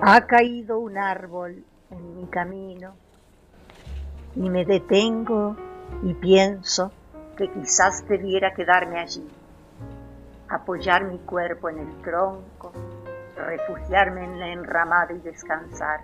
[0.00, 2.94] Ha caído un árbol en mi camino
[4.34, 5.56] y me detengo
[6.02, 6.92] y pienso
[7.36, 9.26] que quizás debiera quedarme allí,
[10.48, 12.72] apoyar mi cuerpo en el tronco,
[13.36, 16.00] refugiarme en la enramada y descansar,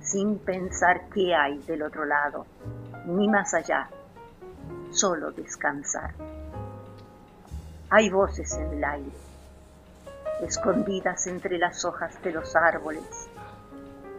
[0.00, 2.46] sin pensar qué hay del otro lado,
[3.06, 3.88] ni más allá,
[4.90, 6.14] solo descansar.
[7.90, 9.12] Hay voces en el aire,
[10.42, 13.28] escondidas entre las hojas de los árboles,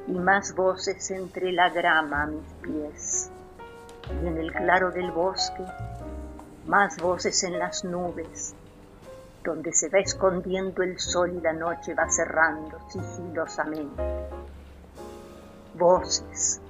[0.08, 3.30] y más voces entre la grama a mis pies,
[4.22, 5.66] y en el claro del bosque,
[6.68, 8.54] más voces en las nubes,
[9.44, 14.04] donde se va escondiendo el sol y la noche va cerrando sigilosamente.
[15.76, 16.62] Voces,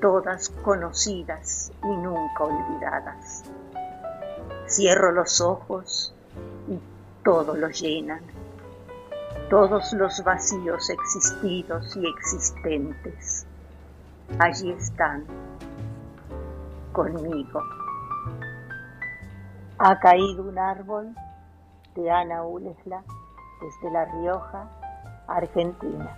[0.00, 3.44] todas conocidas y nunca olvidadas.
[4.68, 6.14] Cierro los ojos
[6.68, 6.78] y
[7.22, 8.20] todo lo llenan
[9.48, 13.46] todos los vacíos existidos y existentes.
[14.38, 15.24] Allí están,
[16.92, 17.62] conmigo.
[19.78, 21.14] Ha caído un árbol
[21.96, 23.02] de Ana Ulesla
[23.60, 24.70] desde La Rioja,
[25.26, 26.16] Argentina.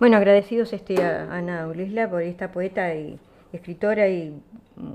[0.00, 3.18] Bueno, agradecidos este, a Ana Ulisla por esta poeta y
[3.52, 4.34] escritora y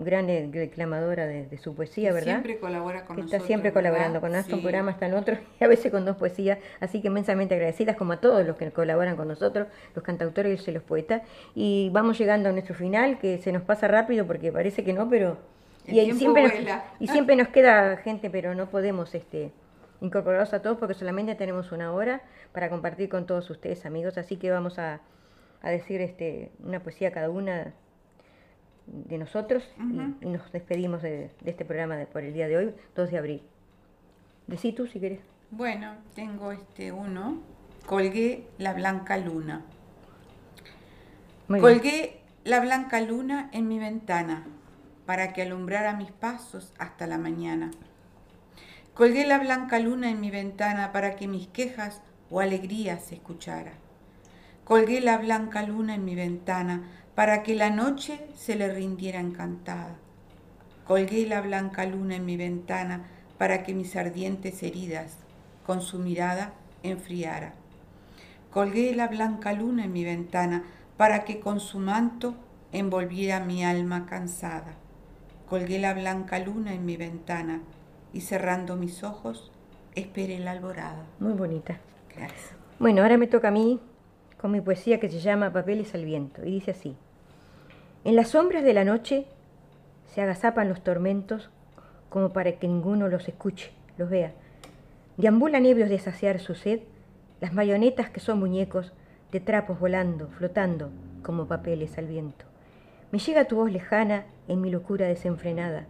[0.04, 2.44] gran declamadora de, de su poesía, ¿verdad?
[2.44, 3.42] Siempre colabora con que nosotros.
[3.42, 3.82] está siempre ¿verdad?
[3.82, 4.62] colaborando con nuestro Sí.
[4.62, 8.14] programa, está en otro, y a veces con dos poesías, así que inmensamente agradecidas como
[8.14, 11.22] a todos los que colaboran con nosotros, los cantautores y los poetas.
[11.56, 15.10] Y vamos llegando a nuestro final, que se nos pasa rápido porque parece que no,
[15.10, 15.38] pero...
[15.88, 16.54] El y, siempre nos,
[17.00, 19.52] y siempre nos queda gente, pero no podemos este,
[20.02, 22.22] incorporarlos a todos porque solamente tenemos una hora
[22.54, 24.18] para compartir con todos ustedes, amigos.
[24.18, 25.02] Así que vamos a,
[25.62, 27.74] a decir este, una poesía cada una
[28.88, 29.64] de nosotros
[30.22, 33.18] y- nos despedimos de, de este programa de- por el día de hoy, 2 de
[33.18, 33.42] abril.
[34.48, 35.20] Decí tú si querés.
[35.52, 37.40] Bueno, tengo este uno.
[37.86, 39.64] Colgué la blanca luna.
[41.48, 41.74] Muy bien.
[41.74, 44.46] Colgué la blanca luna en mi ventana
[45.06, 47.72] para que alumbrara mis pasos hasta la mañana.
[48.94, 53.74] Colgué la blanca luna en mi ventana para que mis quejas o alegrías se escuchara.
[54.64, 59.96] Colgué la blanca luna en mi ventana para que la noche se le rindiera encantada.
[60.86, 63.06] Colgué la blanca luna en mi ventana
[63.38, 65.18] para que mis ardientes heridas
[65.66, 66.54] con su mirada
[66.84, 67.54] enfriara.
[68.52, 70.64] Colgué la blanca luna en mi ventana
[70.98, 72.36] para que con su manto
[72.72, 74.76] envolviera mi alma cansada.
[75.50, 77.62] Colgué la blanca luna en mi ventana
[78.14, 79.52] y cerrando mis ojos
[79.96, 81.06] esperé la alborada.
[81.20, 81.80] Muy bonita.
[82.16, 82.52] Gracias.
[82.80, 83.80] Bueno, ahora me toca a mí
[84.40, 86.96] con mi poesía que se llama Papeles al viento y dice así.
[88.06, 89.26] En las sombras de la noche
[90.06, 91.50] se agazapan los tormentos
[92.10, 94.32] como para que ninguno los escuche, los vea.
[95.18, 96.82] Deambulan ebrios de saciar su sed
[97.42, 98.94] las mayonetas que son muñecos
[99.32, 100.92] de trapos volando, flotando
[101.24, 102.46] como papeles al viento.
[103.12, 105.88] Me llega tu voz lejana en mi locura desenfrenada.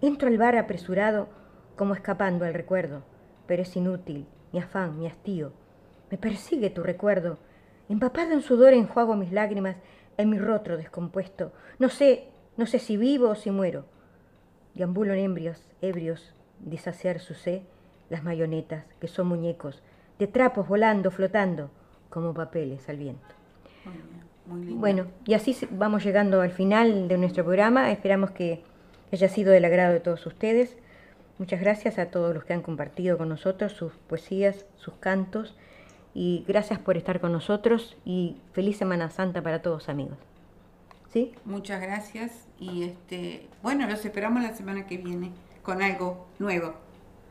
[0.00, 1.28] Entro al bar apresurado
[1.76, 3.02] como escapando al recuerdo,
[3.46, 5.52] pero es inútil, mi afán, mi hastío.
[6.10, 7.36] Me persigue tu recuerdo.
[7.90, 9.76] Empapado en sudor enjuago mis lágrimas
[10.18, 11.52] en mi rostro descompuesto.
[11.78, 12.24] No sé,
[12.56, 13.86] no sé si vivo o si muero.
[14.74, 17.62] Deambulo en embrios, ebrios, de saciar su sed,
[18.10, 19.82] las mayonetas, que son muñecos,
[20.18, 21.70] de trapos volando, flotando,
[22.10, 23.34] como papeles al viento.
[23.84, 24.74] Muy bien, muy.
[24.74, 27.90] Bueno, y así vamos llegando al final de nuestro programa.
[27.92, 28.62] Esperamos que
[29.12, 30.76] haya sido del agrado de todos ustedes.
[31.38, 35.56] Muchas gracias a todos los que han compartido con nosotros sus poesías, sus cantos.
[36.18, 40.18] Y gracias por estar con nosotros y feliz Semana Santa para todos amigos.
[41.12, 41.30] ¿Sí?
[41.44, 45.30] Muchas gracias y este, bueno, los esperamos la semana que viene
[45.62, 46.74] con algo nuevo.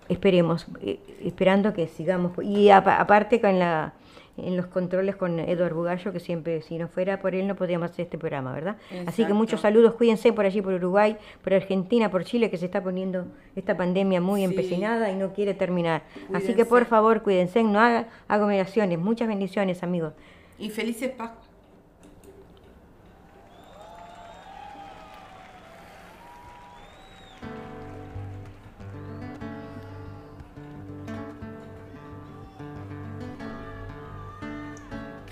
[0.08, 2.32] Esperemos, eh, esperando que sigamos.
[2.42, 3.92] Y aparte con la
[4.38, 7.92] en los controles con Eduardo Bugallo, que siempre, si no fuera por él, no podríamos
[7.92, 8.78] hacer este programa, ¿verdad?
[9.06, 12.66] Así que muchos saludos, cuídense por allí, por Uruguay, por Argentina, por Chile, que se
[12.66, 13.26] está poniendo
[13.56, 16.04] esta pandemia muy empecinada y no quiere terminar.
[16.34, 19.00] Así que por favor, cuídense, no hagan aglomeraciones.
[19.00, 20.14] Muchas bendiciones, amigos.
[20.60, 21.47] Y felices Pascuas.